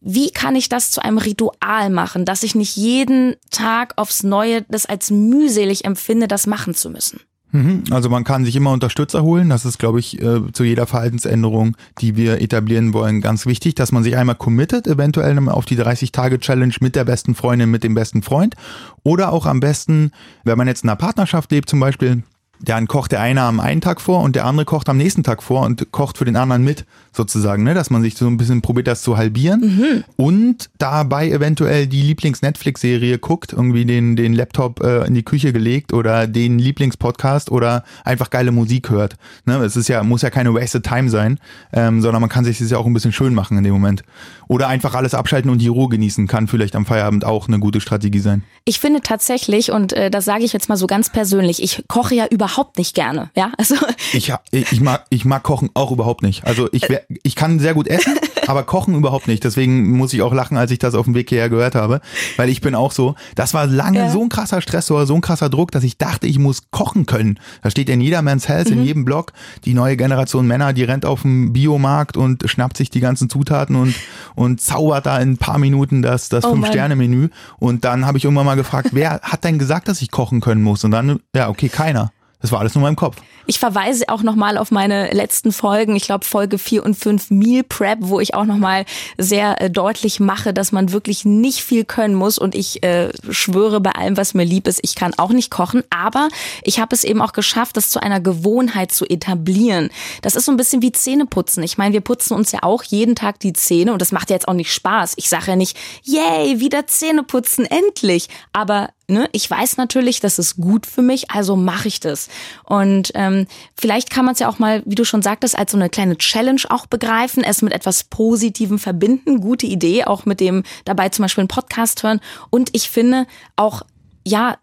Wie 0.00 0.30
kann 0.30 0.54
ich 0.54 0.68
das 0.68 0.92
zu 0.92 1.02
einem 1.02 1.18
Ritual 1.18 1.90
machen, 1.90 2.24
dass 2.24 2.44
ich 2.44 2.54
nicht 2.54 2.76
jeden 2.76 3.34
Tag 3.50 3.94
aufs 3.96 4.22
Neue 4.22 4.62
das 4.62 4.86
als 4.86 5.10
mühselig 5.10 5.84
empfinde, 5.84 6.28
das 6.28 6.46
machen 6.46 6.74
zu 6.74 6.90
müssen? 6.90 7.20
Mhm. 7.56 7.84
Also 7.90 8.10
man 8.10 8.24
kann 8.24 8.44
sich 8.44 8.54
immer 8.54 8.72
Unterstützer 8.72 9.22
holen. 9.22 9.48
Das 9.48 9.64
ist, 9.64 9.78
glaube 9.78 9.98
ich, 9.98 10.20
äh, 10.20 10.52
zu 10.52 10.64
jeder 10.64 10.86
Verhaltensänderung, 10.86 11.76
die 12.00 12.16
wir 12.16 12.40
etablieren 12.40 12.92
wollen, 12.92 13.20
ganz 13.20 13.46
wichtig, 13.46 13.74
dass 13.74 13.92
man 13.92 14.02
sich 14.02 14.16
einmal 14.16 14.34
committet, 14.34 14.86
eventuell 14.86 15.36
auf 15.48 15.64
die 15.64 15.78
30-Tage-Challenge 15.78 16.74
mit 16.80 16.96
der 16.96 17.04
besten 17.04 17.34
Freundin, 17.34 17.70
mit 17.70 17.82
dem 17.82 17.94
besten 17.94 18.22
Freund. 18.22 18.54
Oder 19.02 19.32
auch 19.32 19.46
am 19.46 19.60
besten, 19.60 20.10
wenn 20.44 20.58
man 20.58 20.68
jetzt 20.68 20.84
in 20.84 20.90
einer 20.90 20.96
Partnerschaft 20.96 21.50
lebt 21.50 21.70
zum 21.70 21.80
Beispiel, 21.80 22.22
dann 22.60 22.88
kocht 22.88 23.12
der 23.12 23.20
eine 23.20 23.42
am 23.42 23.60
einen 23.60 23.80
Tag 23.80 24.00
vor 24.00 24.22
und 24.22 24.36
der 24.36 24.44
andere 24.44 24.64
kocht 24.64 24.88
am 24.88 24.96
nächsten 24.96 25.22
Tag 25.22 25.42
vor 25.42 25.62
und 25.62 25.90
kocht 25.92 26.18
für 26.18 26.24
den 26.24 26.36
anderen 26.36 26.64
mit, 26.64 26.84
sozusagen, 27.16 27.62
ne? 27.64 27.74
dass 27.74 27.90
man 27.90 28.02
sich 28.02 28.16
so 28.16 28.26
ein 28.26 28.36
bisschen 28.36 28.62
probiert, 28.62 28.86
das 28.86 29.02
zu 29.02 29.16
halbieren 29.16 29.60
mhm. 29.60 30.04
und 30.16 30.70
dabei 30.78 31.30
eventuell 31.30 31.86
die 31.86 32.02
Lieblings-Netflix-Serie 32.02 33.18
guckt, 33.18 33.52
irgendwie 33.52 33.84
den, 33.84 34.16
den 34.16 34.34
Laptop 34.34 34.82
äh, 34.82 35.06
in 35.06 35.14
die 35.14 35.22
Küche 35.22 35.52
gelegt 35.52 35.92
oder 35.92 36.26
den 36.26 36.58
Lieblingspodcast 36.58 37.50
oder 37.50 37.84
einfach 38.04 38.30
geile 38.30 38.52
Musik 38.52 38.90
hört. 38.90 39.16
Ne? 39.46 39.56
Es 39.58 39.76
ist 39.76 39.88
ja, 39.88 40.02
muss 40.02 40.22
ja 40.22 40.30
keine 40.30 40.54
wasted 40.54 40.84
time 40.84 41.08
sein, 41.08 41.38
ähm, 41.72 42.02
sondern 42.02 42.20
man 42.20 42.30
kann 42.30 42.44
sich 42.44 42.58
das 42.58 42.70
ja 42.70 42.78
auch 42.78 42.86
ein 42.86 42.92
bisschen 42.92 43.12
schön 43.12 43.34
machen 43.34 43.56
in 43.56 43.64
dem 43.64 43.72
Moment. 43.72 44.02
Oder 44.48 44.68
einfach 44.68 44.94
alles 44.94 45.14
abschalten 45.14 45.50
und 45.50 45.58
die 45.58 45.68
Ruhe 45.68 45.88
genießen, 45.88 46.26
kann 46.26 46.46
vielleicht 46.46 46.76
am 46.76 46.86
Feierabend 46.86 47.24
auch 47.24 47.48
eine 47.48 47.58
gute 47.58 47.80
Strategie 47.80 48.20
sein. 48.20 48.44
Ich 48.64 48.78
finde 48.78 49.00
tatsächlich, 49.00 49.72
und 49.72 49.92
äh, 49.92 50.10
das 50.10 50.24
sage 50.24 50.44
ich 50.44 50.52
jetzt 50.52 50.68
mal 50.68 50.76
so 50.76 50.86
ganz 50.86 51.10
persönlich, 51.10 51.62
ich 51.62 51.84
koche 51.88 52.14
ja 52.14 52.26
überhaupt 52.46 52.78
nicht 52.78 52.94
gerne. 52.94 53.30
Ja, 53.34 53.50
also 53.58 53.74
ich, 54.12 54.32
ich, 54.52 54.80
mag, 54.80 55.04
ich 55.10 55.24
mag 55.24 55.42
Kochen 55.42 55.70
auch 55.74 55.90
überhaupt 55.90 56.22
nicht. 56.22 56.44
Also 56.44 56.68
ich, 56.72 56.86
ich 57.24 57.34
kann 57.34 57.58
sehr 57.58 57.74
gut 57.74 57.88
essen, 57.88 58.16
aber 58.46 58.62
kochen 58.62 58.94
überhaupt 58.94 59.26
nicht. 59.26 59.42
Deswegen 59.42 59.90
muss 59.96 60.12
ich 60.12 60.22
auch 60.22 60.32
lachen, 60.32 60.56
als 60.56 60.70
ich 60.70 60.78
das 60.78 60.94
auf 60.94 61.06
dem 61.06 61.14
Weg 61.14 61.28
hierher 61.28 61.48
gehört 61.48 61.74
habe. 61.74 62.00
Weil 62.36 62.48
ich 62.48 62.60
bin 62.60 62.76
auch 62.76 62.92
so, 62.92 63.16
das 63.34 63.52
war 63.52 63.66
lange 63.66 63.98
ja. 63.98 64.10
so 64.10 64.22
ein 64.22 64.28
krasser 64.28 64.60
Stressor, 64.60 65.06
so 65.06 65.14
ein 65.14 65.20
krasser 65.20 65.50
Druck, 65.50 65.72
dass 65.72 65.82
ich 65.82 65.98
dachte, 65.98 66.28
ich 66.28 66.38
muss 66.38 66.70
kochen 66.70 67.06
können. 67.06 67.40
Da 67.62 67.70
steht 67.70 67.88
in 67.88 68.00
jedermanns 68.00 68.48
Health, 68.48 68.70
mhm. 68.70 68.78
in 68.78 68.84
jedem 68.84 69.04
Blog, 69.04 69.32
die 69.64 69.74
neue 69.74 69.96
Generation 69.96 70.46
Männer, 70.46 70.72
die 70.72 70.84
rennt 70.84 71.04
auf 71.04 71.22
dem 71.22 71.52
Biomarkt 71.52 72.16
und 72.16 72.48
schnappt 72.48 72.76
sich 72.76 72.90
die 72.90 73.00
ganzen 73.00 73.28
Zutaten 73.28 73.74
und, 73.74 73.94
und 74.36 74.60
zaubert 74.60 75.06
da 75.06 75.18
in 75.18 75.32
ein 75.32 75.38
paar 75.38 75.58
Minuten 75.58 76.02
das, 76.02 76.28
das 76.28 76.44
oh 76.44 76.52
Fünf-Sterne-Menü. 76.52 77.30
Und 77.58 77.84
dann 77.84 78.06
habe 78.06 78.18
ich 78.18 78.24
irgendwann 78.24 78.46
mal 78.46 78.54
gefragt, 78.54 78.90
wer 78.92 79.20
hat 79.22 79.42
denn 79.42 79.58
gesagt, 79.58 79.88
dass 79.88 80.00
ich 80.00 80.12
kochen 80.12 80.40
können 80.40 80.62
muss? 80.62 80.84
Und 80.84 80.92
dann, 80.92 81.18
ja, 81.34 81.48
okay, 81.48 81.68
keiner. 81.68 82.12
Das 82.40 82.52
war 82.52 82.60
alles 82.60 82.74
nur 82.74 82.82
in 82.82 82.88
meinem 82.88 82.96
Kopf. 82.96 83.16
Ich 83.46 83.58
verweise 83.58 84.08
auch 84.08 84.22
nochmal 84.22 84.58
auf 84.58 84.70
meine 84.70 85.10
letzten 85.12 85.52
Folgen, 85.52 85.96
ich 85.96 86.04
glaube 86.04 86.24
Folge 86.24 86.58
4 86.58 86.84
und 86.84 86.94
5 86.94 87.30
Meal 87.30 87.62
Prep, 87.62 87.98
wo 88.02 88.20
ich 88.20 88.34
auch 88.34 88.44
nochmal 88.44 88.84
sehr 89.18 89.60
äh, 89.60 89.70
deutlich 89.70 90.20
mache, 90.20 90.52
dass 90.52 90.72
man 90.72 90.92
wirklich 90.92 91.24
nicht 91.24 91.62
viel 91.62 91.84
können 91.84 92.14
muss. 92.14 92.38
Und 92.38 92.54
ich 92.54 92.82
äh, 92.82 93.10
schwöre 93.30 93.80
bei 93.80 93.92
allem, 93.92 94.16
was 94.16 94.34
mir 94.34 94.44
lieb 94.44 94.66
ist, 94.66 94.80
ich 94.82 94.96
kann 94.96 95.14
auch 95.16 95.30
nicht 95.30 95.50
kochen. 95.50 95.82
Aber 95.90 96.28
ich 96.62 96.80
habe 96.80 96.94
es 96.94 97.04
eben 97.04 97.22
auch 97.22 97.32
geschafft, 97.32 97.76
das 97.76 97.88
zu 97.88 98.02
einer 98.02 98.20
Gewohnheit 98.20 98.92
zu 98.92 99.06
etablieren. 99.06 99.90
Das 100.22 100.34
ist 100.34 100.44
so 100.44 100.52
ein 100.52 100.56
bisschen 100.56 100.82
wie 100.82 100.92
Zähneputzen. 100.92 101.62
Ich 101.62 101.78
meine, 101.78 101.94
wir 101.94 102.00
putzen 102.00 102.34
uns 102.34 102.52
ja 102.52 102.62
auch 102.62 102.82
jeden 102.82 103.14
Tag 103.14 103.38
die 103.40 103.52
Zähne 103.52 103.92
und 103.92 104.02
das 104.02 104.12
macht 104.12 104.30
ja 104.30 104.36
jetzt 104.36 104.48
auch 104.48 104.54
nicht 104.54 104.72
Spaß. 104.72 105.14
Ich 105.16 105.28
sage 105.28 105.52
ja 105.52 105.56
nicht, 105.56 105.76
yay, 106.02 106.60
wieder 106.60 106.86
Zähne 106.86 107.22
putzen, 107.22 107.64
endlich. 107.64 108.28
Aber 108.52 108.90
ne, 109.08 109.28
ich 109.32 109.50
weiß 109.50 109.76
natürlich, 109.76 110.20
das 110.20 110.38
ist 110.38 110.56
gut 110.56 110.86
für 110.86 111.02
mich, 111.02 111.30
also 111.30 111.56
mache 111.56 111.88
ich 111.88 112.00
das. 112.00 112.28
Und 112.64 113.12
ähm, 113.14 113.46
vielleicht 113.74 114.10
kann 114.10 114.24
man 114.24 114.34
es 114.34 114.40
ja 114.40 114.48
auch 114.48 114.58
mal, 114.58 114.82
wie 114.84 114.94
du 114.94 115.04
schon 115.04 115.22
sagtest, 115.22 115.58
als 115.58 115.72
so 115.72 115.78
eine 115.78 115.88
kleine 115.88 116.18
Challenge 116.18 116.62
auch 116.68 116.86
begreifen, 116.86 117.44
es 117.44 117.62
mit 117.62 117.72
etwas 117.72 118.04
Positivem 118.04 118.78
verbinden. 118.78 119.40
Gute 119.40 119.66
Idee, 119.66 120.04
auch 120.04 120.24
mit 120.24 120.40
dem 120.40 120.62
dabei 120.84 121.08
zum 121.08 121.24
Beispiel 121.24 121.42
einen 121.42 121.48
Podcast 121.48 122.02
hören. 122.02 122.20
Und 122.50 122.70
ich 122.72 122.90
finde 122.90 123.26
auch, 123.56 123.82
ja, 124.24 124.56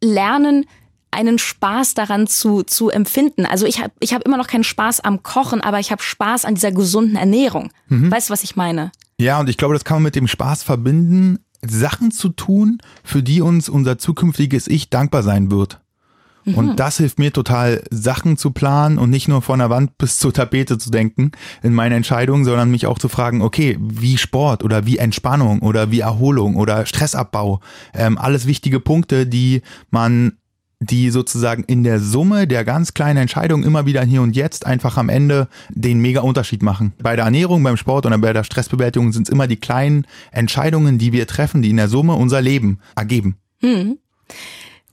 lernen, 0.00 0.66
einen 1.10 1.38
Spaß 1.38 1.94
daran 1.94 2.26
zu, 2.26 2.62
zu 2.62 2.88
empfinden. 2.88 3.44
Also 3.44 3.66
ich 3.66 3.80
habe 3.80 3.92
ich 4.00 4.14
hab 4.14 4.22
immer 4.22 4.38
noch 4.38 4.46
keinen 4.46 4.64
Spaß 4.64 5.00
am 5.00 5.22
Kochen, 5.22 5.60
aber 5.60 5.78
ich 5.78 5.92
habe 5.92 6.02
Spaß 6.02 6.44
an 6.44 6.54
dieser 6.54 6.72
gesunden 6.72 7.16
Ernährung. 7.16 7.70
Mhm. 7.88 8.10
Weißt 8.10 8.28
du, 8.28 8.32
was 8.32 8.44
ich 8.44 8.56
meine? 8.56 8.92
Ja, 9.18 9.38
und 9.38 9.48
ich 9.48 9.58
glaube, 9.58 9.74
das 9.74 9.84
kann 9.84 9.96
man 9.96 10.04
mit 10.04 10.16
dem 10.16 10.26
Spaß 10.26 10.62
verbinden, 10.62 11.38
Sachen 11.66 12.10
zu 12.10 12.30
tun, 12.30 12.78
für 13.04 13.22
die 13.22 13.40
uns 13.40 13.68
unser 13.68 13.98
zukünftiges 13.98 14.66
Ich 14.68 14.90
dankbar 14.90 15.22
sein 15.22 15.50
wird. 15.50 15.80
Mhm. 16.44 16.54
Und 16.54 16.76
das 16.76 16.96
hilft 16.96 17.18
mir 17.18 17.32
total, 17.32 17.82
Sachen 17.90 18.36
zu 18.36 18.50
planen 18.50 18.98
und 18.98 19.10
nicht 19.10 19.28
nur 19.28 19.42
von 19.42 19.58
der 19.60 19.70
Wand 19.70 19.96
bis 19.98 20.18
zur 20.18 20.32
Tapete 20.32 20.78
zu 20.78 20.90
denken 20.90 21.32
in 21.62 21.72
meiner 21.72 21.96
Entscheidung, 21.96 22.44
sondern 22.44 22.70
mich 22.70 22.86
auch 22.86 22.98
zu 22.98 23.08
fragen, 23.08 23.42
okay, 23.42 23.78
wie 23.80 24.18
Sport 24.18 24.64
oder 24.64 24.86
wie 24.86 24.98
Entspannung 24.98 25.60
oder 25.60 25.90
wie 25.90 26.00
Erholung 26.00 26.56
oder 26.56 26.84
Stressabbau. 26.86 27.60
Ähm, 27.94 28.18
alles 28.18 28.46
wichtige 28.46 28.80
Punkte, 28.80 29.26
die 29.26 29.62
man 29.90 30.38
die 30.82 31.10
sozusagen 31.10 31.64
in 31.64 31.84
der 31.84 32.00
Summe 32.00 32.46
der 32.46 32.64
ganz 32.64 32.94
kleinen 32.94 33.18
Entscheidungen 33.18 33.64
immer 33.64 33.86
wieder 33.86 34.02
hier 34.02 34.22
und 34.22 34.34
jetzt 34.34 34.66
einfach 34.66 34.96
am 34.96 35.08
Ende 35.08 35.48
den 35.70 36.00
mega 36.00 36.20
Unterschied 36.20 36.62
machen. 36.62 36.92
Bei 37.00 37.16
der 37.16 37.24
Ernährung, 37.24 37.62
beim 37.62 37.76
Sport 37.76 38.06
oder 38.06 38.18
bei 38.18 38.32
der 38.32 38.44
Stressbewältigung 38.44 39.12
sind 39.12 39.28
es 39.28 39.32
immer 39.32 39.46
die 39.46 39.56
kleinen 39.56 40.06
Entscheidungen, 40.32 40.98
die 40.98 41.12
wir 41.12 41.26
treffen, 41.26 41.62
die 41.62 41.70
in 41.70 41.76
der 41.76 41.88
Summe 41.88 42.14
unser 42.14 42.40
Leben 42.40 42.80
ergeben. 42.96 43.36
Hm. 43.60 43.98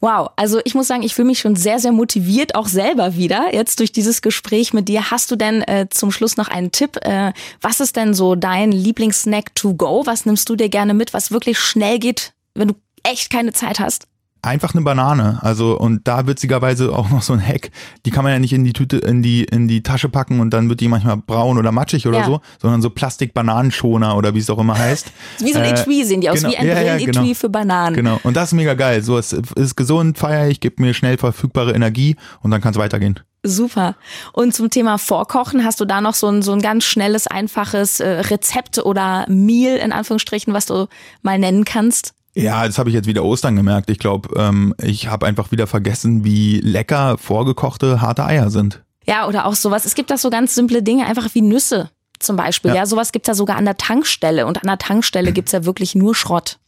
Wow, 0.01 0.29
also 0.37 0.61
ich 0.63 0.75
muss 0.75 0.87
sagen, 0.87 1.03
ich 1.03 1.13
fühle 1.13 1.27
mich 1.27 1.39
schon 1.39 1.57
sehr, 1.57 1.79
sehr 1.79 1.91
motiviert, 1.91 2.55
auch 2.55 2.67
selber 2.67 3.15
wieder, 3.15 3.53
jetzt 3.53 3.79
durch 3.79 3.91
dieses 3.91 4.21
Gespräch 4.21 4.71
mit 4.71 4.87
dir. 4.87 5.11
Hast 5.11 5.29
du 5.29 5.35
denn 5.35 5.61
äh, 5.63 5.87
zum 5.89 6.11
Schluss 6.11 6.37
noch 6.37 6.47
einen 6.47 6.71
Tipp? 6.71 6.97
Äh, 7.01 7.33
was 7.59 7.81
ist 7.81 7.97
denn 7.97 8.13
so 8.13 8.35
dein 8.35 8.71
Lieblingssnack 8.71 9.53
to 9.55 9.73
go? 9.73 10.03
Was 10.05 10.25
nimmst 10.25 10.47
du 10.47 10.55
dir 10.55 10.69
gerne 10.69 10.93
mit, 10.93 11.13
was 11.13 11.31
wirklich 11.31 11.59
schnell 11.59 11.99
geht, 11.99 12.33
wenn 12.53 12.69
du 12.69 12.75
echt 13.03 13.29
keine 13.29 13.51
Zeit 13.51 13.81
hast? 13.81 14.07
Einfach 14.41 14.73
eine 14.73 14.83
Banane. 14.83 15.39
Also 15.41 15.77
und 15.77 16.07
da 16.07 16.27
witzigerweise 16.27 16.93
auch 16.95 17.09
noch 17.09 17.21
so 17.21 17.33
ein 17.33 17.45
Hack. 17.45 17.71
Die 18.05 18.11
kann 18.11 18.23
man 18.23 18.33
ja 18.33 18.39
nicht 18.39 18.53
in 18.53 18.63
die 18.63 18.73
Tüte, 18.73 18.97
in 18.97 19.21
die 19.21 19.43
in 19.43 19.67
die 19.67 19.83
Tasche 19.83 20.09
packen 20.09 20.39
und 20.39 20.51
dann 20.51 20.69
wird 20.69 20.79
die 20.79 20.87
manchmal 20.87 21.17
braun 21.17 21.57
oder 21.57 21.71
matschig 21.71 22.07
oder 22.07 22.19
ja. 22.19 22.25
so, 22.25 22.41
sondern 22.61 22.81
so 22.81 22.89
Plastik-Bananenschoner 22.89 24.15
oder 24.15 24.33
wie 24.33 24.39
es 24.39 24.49
auch 24.49 24.59
immer 24.59 24.77
heißt. 24.77 25.11
wie 25.39 25.53
so 25.53 25.59
ein 25.59 25.65
äh, 25.65 25.79
Etui 25.79 26.03
sehen 26.03 26.21
die 26.21 26.29
aus, 26.29 26.41
genau, 26.41 26.51
wie 26.51 26.57
ein 26.57 26.67
ja, 26.67 26.73
Brillen-Etui 26.75 27.11
genau, 27.11 27.33
für 27.33 27.49
Bananen. 27.49 27.95
Genau. 27.95 28.19
Und 28.23 28.35
das 28.35 28.49
ist 28.49 28.53
mega 28.53 28.73
geil. 28.73 29.01
So 29.01 29.17
es 29.17 29.33
ist 29.33 29.75
gesund, 29.75 30.17
feier 30.17 30.47
ich, 30.47 30.59
gibt 30.59 30.79
mir 30.79 30.93
schnell 30.93 31.17
verfügbare 31.17 31.73
Energie 31.73 32.15
und 32.41 32.51
dann 32.51 32.61
kann 32.61 32.71
es 32.71 32.77
weitergehen. 32.77 33.19
Super. 33.43 33.95
Und 34.33 34.53
zum 34.53 34.69
Thema 34.69 34.97
Vorkochen, 34.97 35.63
hast 35.63 35.79
du 35.79 35.85
da 35.85 36.01
noch 36.01 36.13
so 36.13 36.27
ein, 36.27 36.41
so 36.41 36.51
ein 36.51 36.61
ganz 36.61 36.83
schnelles, 36.83 37.25
einfaches 37.25 38.01
äh, 38.01 38.07
Rezept 38.07 38.79
oder 38.79 39.25
Meal 39.29 39.77
in 39.77 39.93
Anführungsstrichen, 39.93 40.53
was 40.53 40.65
du 40.65 40.87
mal 41.21 41.39
nennen 41.39 41.63
kannst? 41.63 42.13
Ja, 42.39 42.65
das 42.65 42.77
habe 42.77 42.89
ich 42.89 42.95
jetzt 42.95 43.07
wieder 43.07 43.25
Ostern 43.25 43.57
gemerkt. 43.57 43.89
Ich 43.89 43.99
glaube, 43.99 44.29
ähm, 44.39 44.73
ich 44.81 45.07
habe 45.07 45.25
einfach 45.25 45.51
wieder 45.51 45.67
vergessen, 45.67 46.23
wie 46.23 46.61
lecker 46.61 47.17
vorgekochte 47.17 48.01
harte 48.01 48.23
Eier 48.23 48.49
sind. 48.49 48.81
Ja, 49.05 49.27
oder 49.27 49.45
auch 49.45 49.55
sowas. 49.55 49.85
Es 49.85 49.93
gibt 49.93 50.09
da 50.09 50.17
so 50.17 50.29
ganz 50.29 50.55
simple 50.55 50.81
Dinge, 50.81 51.05
einfach 51.05 51.27
wie 51.33 51.41
Nüsse 51.41 51.89
zum 52.19 52.37
Beispiel. 52.37 52.69
Ja, 52.69 52.77
ja 52.77 52.85
sowas 52.85 53.11
gibt's 53.11 53.27
ja 53.27 53.33
sogar 53.33 53.57
an 53.57 53.65
der 53.65 53.75
Tankstelle. 53.75 54.45
Und 54.45 54.61
an 54.61 54.67
der 54.67 54.77
Tankstelle 54.77 55.31
gibt's 55.33 55.51
ja 55.51 55.65
wirklich 55.65 55.95
nur 55.95 56.15
Schrott. 56.15 56.59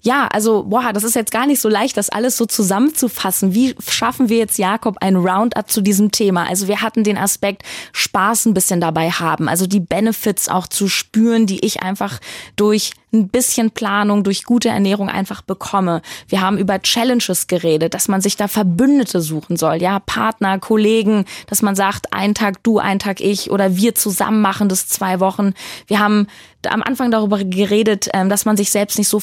Ja, 0.00 0.28
also, 0.28 0.62
boah, 0.64 0.92
das 0.92 1.02
ist 1.02 1.16
jetzt 1.16 1.32
gar 1.32 1.46
nicht 1.46 1.60
so 1.60 1.68
leicht, 1.68 1.96
das 1.96 2.08
alles 2.08 2.36
so 2.36 2.46
zusammenzufassen. 2.46 3.54
Wie 3.54 3.74
schaffen 3.88 4.28
wir 4.28 4.38
jetzt, 4.38 4.58
Jakob, 4.58 4.96
ein 5.00 5.16
Roundup 5.16 5.68
zu 5.68 5.80
diesem 5.80 6.12
Thema? 6.12 6.48
Also 6.48 6.68
wir 6.68 6.82
hatten 6.82 7.02
den 7.02 7.18
Aspekt 7.18 7.62
Spaß 7.92 8.46
ein 8.46 8.54
bisschen 8.54 8.80
dabei 8.80 9.10
haben, 9.10 9.48
also 9.48 9.66
die 9.66 9.80
Benefits 9.80 10.48
auch 10.48 10.68
zu 10.68 10.88
spüren, 10.88 11.46
die 11.46 11.64
ich 11.64 11.82
einfach 11.82 12.20
durch 12.54 12.92
ein 13.12 13.28
bisschen 13.28 13.70
Planung, 13.70 14.22
durch 14.22 14.44
gute 14.44 14.68
Ernährung 14.68 15.08
einfach 15.08 15.40
bekomme. 15.40 16.02
Wir 16.28 16.42
haben 16.42 16.58
über 16.58 16.80
Challenges 16.80 17.46
geredet, 17.46 17.94
dass 17.94 18.06
man 18.06 18.20
sich 18.20 18.36
da 18.36 18.48
Verbündete 18.48 19.20
suchen 19.20 19.56
soll, 19.56 19.76
ja, 19.76 19.98
Partner, 19.98 20.58
Kollegen, 20.58 21.24
dass 21.46 21.62
man 21.62 21.74
sagt, 21.74 22.12
ein 22.12 22.34
Tag 22.34 22.62
du, 22.62 22.78
ein 22.78 22.98
Tag 22.98 23.20
ich 23.20 23.50
oder 23.50 23.76
wir 23.76 23.94
zusammen 23.94 24.42
machen 24.42 24.68
das 24.68 24.88
zwei 24.88 25.20
Wochen. 25.20 25.54
Wir 25.86 26.00
haben 26.00 26.26
am 26.66 26.82
Anfang 26.82 27.10
darüber 27.10 27.42
geredet, 27.44 28.08
ähm, 28.12 28.28
dass 28.28 28.44
man 28.44 28.56
sich 28.56 28.70
selbst 28.70 28.98
nicht 28.98 29.08
so 29.08 29.20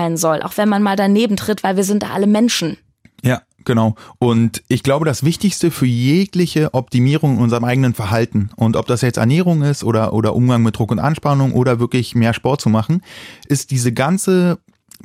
verurteilen 0.00 0.16
soll, 0.16 0.42
auch 0.42 0.56
wenn 0.56 0.68
man 0.68 0.82
mal 0.82 0.96
daneben 0.96 1.36
tritt, 1.36 1.62
weil 1.62 1.76
wir 1.76 1.84
sind 1.84 2.02
da 2.02 2.10
alle 2.10 2.26
Menschen. 2.26 2.76
Ja, 3.22 3.42
Genau. 3.66 3.94
Und 4.18 4.62
ich 4.68 4.82
glaube, 4.82 5.04
das 5.04 5.22
Wichtigste 5.22 5.70
für 5.70 5.84
jegliche 5.84 6.72
Optimierung 6.72 7.36
in 7.36 7.42
unserem 7.42 7.64
eigenen 7.64 7.92
Verhalten 7.92 8.48
und 8.56 8.74
ob 8.74 8.86
das 8.86 9.02
jetzt 9.02 9.18
Ernährung 9.18 9.60
ist 9.60 9.84
oder, 9.84 10.14
oder 10.14 10.34
Umgang 10.34 10.62
mit 10.62 10.78
Druck 10.78 10.90
und 10.90 10.98
Anspannung 10.98 11.52
oder 11.52 11.78
wirklich 11.78 12.14
mehr 12.14 12.32
Sport 12.32 12.62
zu 12.62 12.70
machen, 12.70 13.02
ist 13.48 13.70
diese 13.70 13.92
ganze 13.92 14.60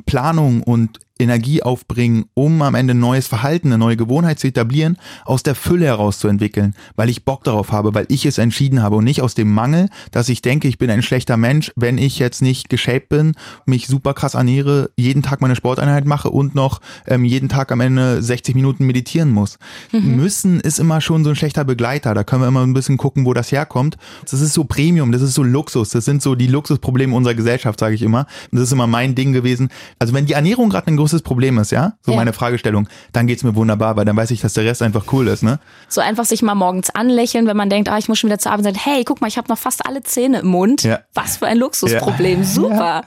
Planung 0.05 0.63
und 0.63 1.01
Energie 1.17 1.63
aufbringen, 1.63 2.25
um 2.33 2.61
am 2.61 2.75
Ende 2.75 2.93
ein 2.93 2.99
neues 2.99 3.27
Verhalten, 3.27 3.67
eine 3.67 3.77
neue 3.77 3.95
Gewohnheit 3.95 4.39
zu 4.39 4.47
etablieren, 4.47 4.97
aus 5.23 5.43
der 5.43 5.55
Fülle 5.55 5.85
heraus 5.85 6.19
zu 6.19 6.27
entwickeln, 6.27 6.75
weil 6.95 7.09
ich 7.09 7.23
Bock 7.23 7.43
darauf 7.43 7.71
habe, 7.71 7.93
weil 7.93 8.05
ich 8.09 8.25
es 8.25 8.37
entschieden 8.37 8.81
habe 8.81 8.97
und 8.97 9.05
nicht 9.05 9.21
aus 9.21 9.33
dem 9.33 9.53
Mangel, 9.53 9.89
dass 10.11 10.29
ich 10.29 10.41
denke, 10.41 10.67
ich 10.67 10.77
bin 10.77 10.89
ein 10.89 11.01
schlechter 11.01 11.37
Mensch, 11.37 11.71
wenn 11.75 11.97
ich 11.97 12.19
jetzt 12.19 12.41
nicht 12.41 12.69
geshaped 12.69 13.09
bin, 13.09 13.33
mich 13.65 13.87
super 13.87 14.13
krass 14.13 14.33
ernähre, 14.33 14.89
jeden 14.97 15.23
Tag 15.23 15.41
meine 15.41 15.55
Sporteinheit 15.55 16.05
mache 16.05 16.29
und 16.29 16.53
noch 16.53 16.81
ähm, 17.07 17.23
jeden 17.23 17.47
Tag 17.47 17.71
am 17.71 17.79
Ende 17.79 18.21
60 18.21 18.55
Minuten 18.55 18.85
meditieren 18.85 19.31
muss. 19.31 19.57
Mhm. 19.91 20.15
Müssen 20.17 20.59
ist 20.59 20.79
immer 20.79 20.99
schon 20.99 21.23
so 21.23 21.29
ein 21.29 21.35
schlechter 21.35 21.63
Begleiter, 21.63 22.13
da 22.13 22.23
können 22.23 22.41
wir 22.41 22.47
immer 22.47 22.63
ein 22.63 22.73
bisschen 22.73 22.97
gucken, 22.97 23.25
wo 23.25 23.33
das 23.33 23.51
herkommt. 23.51 23.97
Das 24.29 24.41
ist 24.41 24.53
so 24.53 24.65
Premium, 24.65 25.11
das 25.11 25.21
ist 25.21 25.33
so 25.33 25.43
Luxus, 25.43 25.89
das 25.89 26.03
sind 26.03 26.21
so 26.21 26.35
die 26.35 26.47
Luxusprobleme 26.47 27.15
unserer 27.15 27.35
Gesellschaft, 27.35 27.79
sage 27.79 27.95
ich 27.95 28.01
immer. 28.01 28.27
das 28.51 28.63
ist 28.63 28.73
immer 28.73 28.87
mein 28.87 29.15
Ding 29.15 29.31
gewesen. 29.31 29.69
Also 29.97 30.13
wenn 30.13 30.25
die 30.25 30.33
Ernährung 30.33 30.69
gerade 30.69 30.85
ein 31.05 31.09
großes 31.15 31.21
Problem 31.21 31.57
ist, 31.57 31.71
ja, 31.71 31.93
so 32.01 32.11
ja. 32.11 32.17
meine 32.17 32.33
Fragestellung, 32.33 32.87
dann 33.13 33.27
geht's 33.27 33.43
mir 33.43 33.55
wunderbar, 33.55 33.95
weil 33.95 34.05
dann 34.05 34.15
weiß 34.15 34.31
ich, 34.31 34.41
dass 34.41 34.53
der 34.53 34.65
Rest 34.65 34.81
einfach 34.81 35.05
cool 35.13 35.27
ist, 35.27 35.43
ne? 35.43 35.59
So 35.87 36.01
einfach 36.01 36.25
sich 36.25 36.41
mal 36.41 36.55
morgens 36.55 36.89
anlächeln, 36.89 37.47
wenn 37.47 37.57
man 37.57 37.69
denkt, 37.69 37.89
ah, 37.89 37.97
ich 37.97 38.07
muss 38.07 38.19
schon 38.19 38.29
wieder 38.29 38.39
zur 38.39 38.51
Arbeit 38.51 38.65
sein, 38.65 38.75
hey, 38.75 39.03
guck 39.03 39.21
mal, 39.21 39.27
ich 39.27 39.37
habe 39.37 39.47
noch 39.49 39.57
fast 39.57 39.85
alle 39.85 40.03
Zähne 40.03 40.39
im 40.39 40.47
Mund. 40.47 40.83
Ja. 40.83 40.99
Was 41.13 41.37
für 41.37 41.47
ein 41.47 41.57
Luxusproblem, 41.57 42.39
ja. 42.39 42.45
super. 42.45 43.03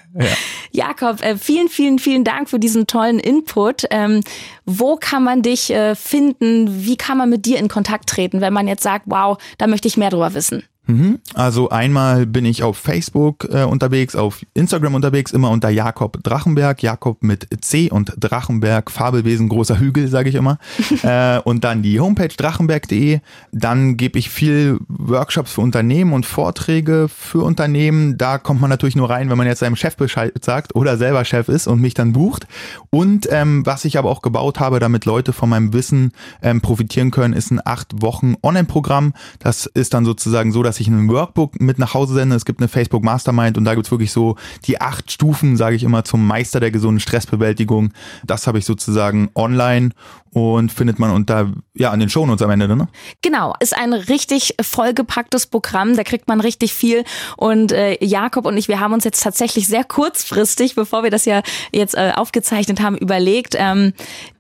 Jakob, 0.71 1.23
äh, 1.23 1.37
vielen, 1.37 1.69
vielen, 1.69 1.99
vielen 1.99 2.25
Dank 2.25 2.49
für 2.49 2.59
diesen 2.59 2.87
tollen 2.87 3.19
Input. 3.19 3.85
Ähm, 3.91 4.23
wo 4.65 4.97
kann 4.97 5.25
man 5.25 5.43
dich 5.43 5.71
äh, 5.71 5.95
finden? 5.95 6.85
Wie 6.85 6.97
kann 6.97 7.19
man 7.19 7.31
mit 7.31 7.47
dir 7.47 7.59
in 7.59 7.69
Kontakt 7.69 8.09
treten, 8.09 8.41
wenn 8.41 8.53
man 8.53 8.69
jetzt 8.69 8.83
sagt, 8.83 9.07
wow, 9.09 9.39
da 9.59 9.67
möchte 9.67 9.89
ich 9.89 9.97
mehr 9.97 10.11
drüber 10.11 10.35
wissen? 10.35 10.65
Mhm. 10.89 11.19
Also 11.35 11.69
einmal 11.69 12.25
bin 12.25 12.47
ich 12.47 12.63
auf 12.63 12.79
Facebook 12.79 13.47
äh, 13.53 13.65
unterwegs, 13.65 14.17
auf 14.17 14.41
Instagram 14.55 14.95
unterwegs, 14.95 15.33
immer 15.33 15.51
unter 15.51 15.69
Jakob 15.69 16.25
Drachenberg, 16.25 16.83
Jakob 16.83 17.23
mit 17.23 17.47
C 17.61 17.91
und 17.91 18.15
Drachenberg, 18.19 18.91
Fabelwesen, 18.91 19.51
großer 19.51 19.79
Hügel, 19.79 20.09
sage 20.09 20.31
ich 20.31 20.35
immer. 20.35 20.59
äh, 21.03 21.41
und 21.41 21.65
dann 21.65 21.83
die 21.83 22.01
Homepage 22.01 22.29
drachenberg.de. 22.29 23.21
Dann 23.53 23.99
gebe 23.99 24.19
ich 24.19 24.31
viel 24.31 24.79
Workshops 24.89 25.53
für 25.53 25.61
Unternehmen 25.61 26.15
und 26.15 26.25
Vorträge 26.25 27.09
für 27.15 27.43
Unternehmen. 27.43 28.17
Da 28.17 28.39
kommt 28.39 28.63
man 28.63 28.71
natürlich 28.71 28.97
nur 28.97 29.11
rein, 29.11 29.29
wenn 29.29 29.37
man 29.37 29.47
jetzt 29.47 29.59
seinem 29.59 29.77
Chef 29.77 29.97
Bescheid 29.97 30.33
sagt 30.43 30.75
oder 30.75 30.97
selber 30.97 31.27
Chef 31.27 31.49
ist 31.49 31.67
und 31.67 31.83
mich 31.83 31.93
dann 31.93 32.15
bucht. 32.15 32.47
Und 32.89 33.29
ähm, 33.31 33.67
was 33.67 33.85
ich 33.85 33.99
aber 33.99 34.09
auch 34.09 34.23
gebaut 34.23 34.59
habe, 34.59 34.81
damit 34.81 35.05
Leute 35.05 35.35
von 35.35 35.51
meinem 35.51 35.75
Wissen 35.75 36.13
ähm, 36.41 36.63
profitieren 36.63 37.11
können, 37.11 37.35
ist 37.35 37.51
ein 37.51 37.61
acht 37.63 38.01
Wochen 38.01 38.37
Online-Programm. 38.43 39.13
Das 39.39 39.67
ist 39.67 39.93
dann 39.93 40.07
sozusagen 40.07 40.51
so, 40.51 40.63
dass 40.63 40.78
ich 40.83 40.89
ein 40.89 41.09
Workbook 41.09 41.61
mit 41.61 41.79
nach 41.79 41.95
Hause 41.95 42.15
sende. 42.15 42.37
Es 42.37 42.45
gibt 42.45 42.61
eine 42.61 42.69
Facebook 42.69 43.03
Mastermind 43.03 43.59
und 43.59 43.65
da 43.65 43.75
gibt's 43.75 43.91
wirklich 43.91 44.13
so 44.13 44.37
die 44.65 44.81
acht 44.81 45.11
Stufen, 45.11 45.57
sage 45.57 45.77
ich 45.77 45.83
immer, 45.83 46.05
zum 46.05 46.27
Meister 46.27 46.61
der 46.61 46.71
gesunden 46.71 47.01
Stressbewältigung. 47.01 47.93
Das 48.25 48.47
habe 48.47 48.59
ich 48.59 48.65
sozusagen 48.65 49.31
online 49.35 49.91
und 50.33 50.73
findet 50.73 50.99
man 50.99 51.11
unter, 51.11 51.53
ja, 51.75 51.91
an 51.91 52.01
den 52.01 52.09
Shownotes 52.09 52.43
am 52.43 52.51
Ende, 52.51 52.75
ne? 52.75 52.89
Genau, 53.23 53.55
ist 53.61 53.77
ein 53.77 53.93
richtig 53.93 54.55
vollgepacktes 54.61 55.47
Programm, 55.47 55.97
da 55.97 56.05
kriegt 56.05 56.29
man 56.29 56.41
richtig 56.41 56.73
viel 56.73 57.05
und 57.37 57.73
äh, 57.73 58.03
Jakob 58.05 58.47
und 58.47 58.57
ich, 58.57 58.69
wir 58.69 58.81
haben 58.81 58.93
uns 58.93 59.05
jetzt 59.05 59.23
tatsächlich 59.23 59.67
sehr 59.67 59.85
kurzfristig, 59.85 60.75
bevor 60.75 61.03
wir 61.03 61.11
das 61.11 61.25
ja 61.25 61.43
jetzt 61.73 61.95
äh, 61.95 62.13
aufgezeichnet 62.15 62.81
haben, 62.81 62.97
überlegt, 62.97 63.55
ähm, 63.57 63.93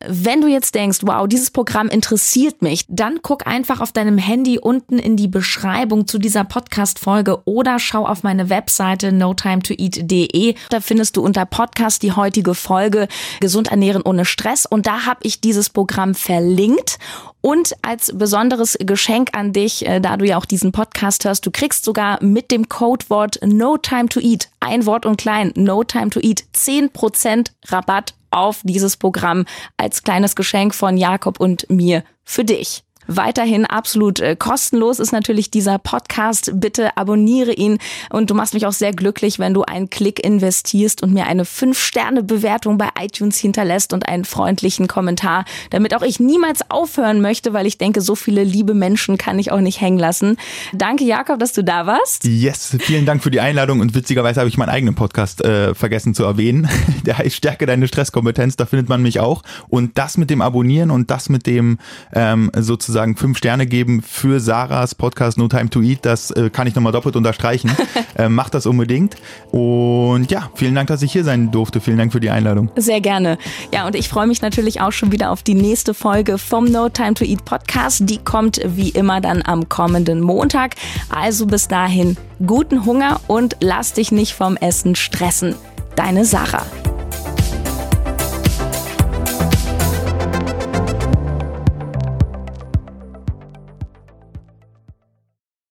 wenn 0.06 0.40
du 0.40 0.48
jetzt 0.48 0.74
denkst, 0.74 0.98
wow, 1.02 1.26
dieses 1.26 1.50
Programm 1.50 1.88
interessiert 1.88 2.62
mich, 2.62 2.84
dann 2.88 3.20
guck 3.22 3.46
einfach 3.46 3.80
auf 3.80 3.92
deinem 3.92 4.18
Handy 4.18 4.58
unten 4.58 4.98
in 4.98 5.16
die 5.16 5.28
Beschreibung 5.28 6.06
zu 6.06 6.18
dieser 6.18 6.44
Podcast-Folge 6.44 7.42
oder 7.44 7.78
schau 7.78 8.06
auf 8.06 8.22
meine 8.22 8.50
Webseite 8.50 9.12
notimetoeat.de. 9.12 10.54
Da 10.70 10.80
findest 10.80 11.16
du 11.16 11.22
unter 11.22 11.46
Podcast 11.46 12.02
die 12.02 12.12
heutige 12.12 12.54
Folge 12.54 13.08
Gesund 13.40 13.68
ernähren 13.68 14.02
ohne 14.02 14.24
Stress 14.24 14.66
und 14.66 14.86
da 14.86 15.06
habe 15.06 15.20
ich 15.22 15.40
dieses 15.40 15.70
verlinkt. 16.14 16.98
Und 17.40 17.74
als 17.82 18.12
besonderes 18.14 18.76
Geschenk 18.80 19.30
an 19.32 19.52
dich, 19.52 19.86
äh, 19.86 20.00
da 20.00 20.16
du 20.16 20.26
ja 20.26 20.38
auch 20.38 20.44
diesen 20.44 20.72
Podcast 20.72 21.24
hörst, 21.24 21.46
du 21.46 21.50
kriegst 21.50 21.84
sogar 21.84 22.22
mit 22.22 22.50
dem 22.50 22.68
Codewort 22.68 23.38
No 23.44 23.76
Time 23.76 24.08
to 24.08 24.20
Eat, 24.20 24.48
ein 24.60 24.86
Wort 24.86 25.06
und 25.06 25.18
klein, 25.18 25.52
No 25.54 25.84
Time 25.84 26.10
to 26.10 26.20
Eat, 26.20 26.44
10% 26.54 27.52
Rabatt 27.68 28.14
auf 28.30 28.60
dieses 28.64 28.96
Programm 28.96 29.44
als 29.76 30.02
kleines 30.02 30.36
Geschenk 30.36 30.74
von 30.74 30.96
Jakob 30.96 31.40
und 31.40 31.70
mir 31.70 32.02
für 32.24 32.44
dich. 32.44 32.82
Weiterhin 33.10 33.64
absolut 33.64 34.20
äh, 34.20 34.36
kostenlos 34.36 34.98
ist 34.98 35.12
natürlich 35.12 35.50
dieser 35.50 35.78
Podcast. 35.78 36.52
Bitte 36.54 36.94
abonniere 36.98 37.54
ihn 37.54 37.78
und 38.10 38.28
du 38.28 38.34
machst 38.34 38.52
mich 38.52 38.66
auch 38.66 38.72
sehr 38.72 38.92
glücklich, 38.92 39.38
wenn 39.38 39.54
du 39.54 39.62
einen 39.62 39.88
Klick 39.88 40.22
investierst 40.22 41.02
und 41.02 41.14
mir 41.14 41.26
eine 41.26 41.44
5-Sterne-Bewertung 41.44 42.76
bei 42.76 42.90
iTunes 43.00 43.38
hinterlässt 43.38 43.94
und 43.94 44.06
einen 44.06 44.26
freundlichen 44.26 44.88
Kommentar, 44.88 45.46
damit 45.70 45.94
auch 45.94 46.02
ich 46.02 46.20
niemals 46.20 46.70
aufhören 46.70 47.22
möchte, 47.22 47.54
weil 47.54 47.66
ich 47.66 47.78
denke, 47.78 48.02
so 48.02 48.14
viele 48.14 48.44
liebe 48.44 48.74
Menschen 48.74 49.16
kann 49.16 49.38
ich 49.38 49.52
auch 49.52 49.60
nicht 49.60 49.80
hängen 49.80 49.98
lassen. 49.98 50.36
Danke, 50.74 51.04
Jakob, 51.04 51.38
dass 51.38 51.54
du 51.54 51.64
da 51.64 51.86
warst. 51.86 52.26
Yes, 52.26 52.76
vielen 52.78 53.06
Dank 53.06 53.22
für 53.22 53.30
die 53.30 53.40
Einladung 53.40 53.80
und 53.80 53.94
witzigerweise 53.94 54.40
habe 54.40 54.50
ich 54.50 54.58
meinen 54.58 54.68
eigenen 54.68 54.94
Podcast 54.94 55.42
äh, 55.42 55.74
vergessen 55.74 56.12
zu 56.12 56.24
erwähnen. 56.24 56.68
Der 57.06 57.16
heißt 57.16 57.34
Stärke 57.34 57.64
deine 57.64 57.88
Stresskompetenz, 57.88 58.56
da 58.56 58.66
findet 58.66 58.90
man 58.90 59.00
mich 59.00 59.18
auch. 59.18 59.42
Und 59.68 59.96
das 59.96 60.18
mit 60.18 60.28
dem 60.28 60.42
Abonnieren 60.42 60.90
und 60.90 61.10
das 61.10 61.30
mit 61.30 61.46
dem 61.46 61.78
ähm, 62.12 62.50
sozusagen 62.54 62.97
sozusagen 62.98 63.14
fünf 63.14 63.38
Sterne 63.38 63.68
geben 63.68 64.02
für 64.02 64.40
Sarahs 64.40 64.96
Podcast 64.96 65.38
No 65.38 65.46
Time 65.46 65.70
to 65.70 65.80
Eat. 65.80 66.00
Das 66.02 66.32
äh, 66.32 66.50
kann 66.50 66.66
ich 66.66 66.74
nochmal 66.74 66.90
doppelt 66.90 67.14
unterstreichen. 67.14 67.70
äh, 68.18 68.28
macht 68.28 68.54
das 68.54 68.66
unbedingt. 68.66 69.14
Und 69.52 70.32
ja, 70.32 70.50
vielen 70.56 70.74
Dank, 70.74 70.88
dass 70.88 71.02
ich 71.02 71.12
hier 71.12 71.22
sein 71.22 71.52
durfte. 71.52 71.80
Vielen 71.80 71.98
Dank 71.98 72.10
für 72.10 72.18
die 72.18 72.30
Einladung. 72.30 72.72
Sehr 72.74 73.00
gerne. 73.00 73.38
Ja, 73.72 73.86
und 73.86 73.94
ich 73.94 74.08
freue 74.08 74.26
mich 74.26 74.42
natürlich 74.42 74.80
auch 74.80 74.90
schon 74.90 75.12
wieder 75.12 75.30
auf 75.30 75.44
die 75.44 75.54
nächste 75.54 75.94
Folge 75.94 76.38
vom 76.38 76.64
No 76.64 76.88
Time 76.88 77.14
to 77.14 77.24
Eat 77.24 77.44
Podcast. 77.44 78.02
Die 78.10 78.18
kommt 78.18 78.60
wie 78.64 78.88
immer 78.88 79.20
dann 79.20 79.42
am 79.44 79.68
kommenden 79.68 80.20
Montag. 80.20 80.74
Also 81.08 81.46
bis 81.46 81.68
dahin 81.68 82.16
guten 82.44 82.84
Hunger 82.84 83.20
und 83.28 83.58
lass 83.60 83.92
dich 83.92 84.10
nicht 84.10 84.34
vom 84.34 84.56
Essen 84.56 84.96
stressen. 84.96 85.54
Deine 85.94 86.24
Sarah. 86.24 86.66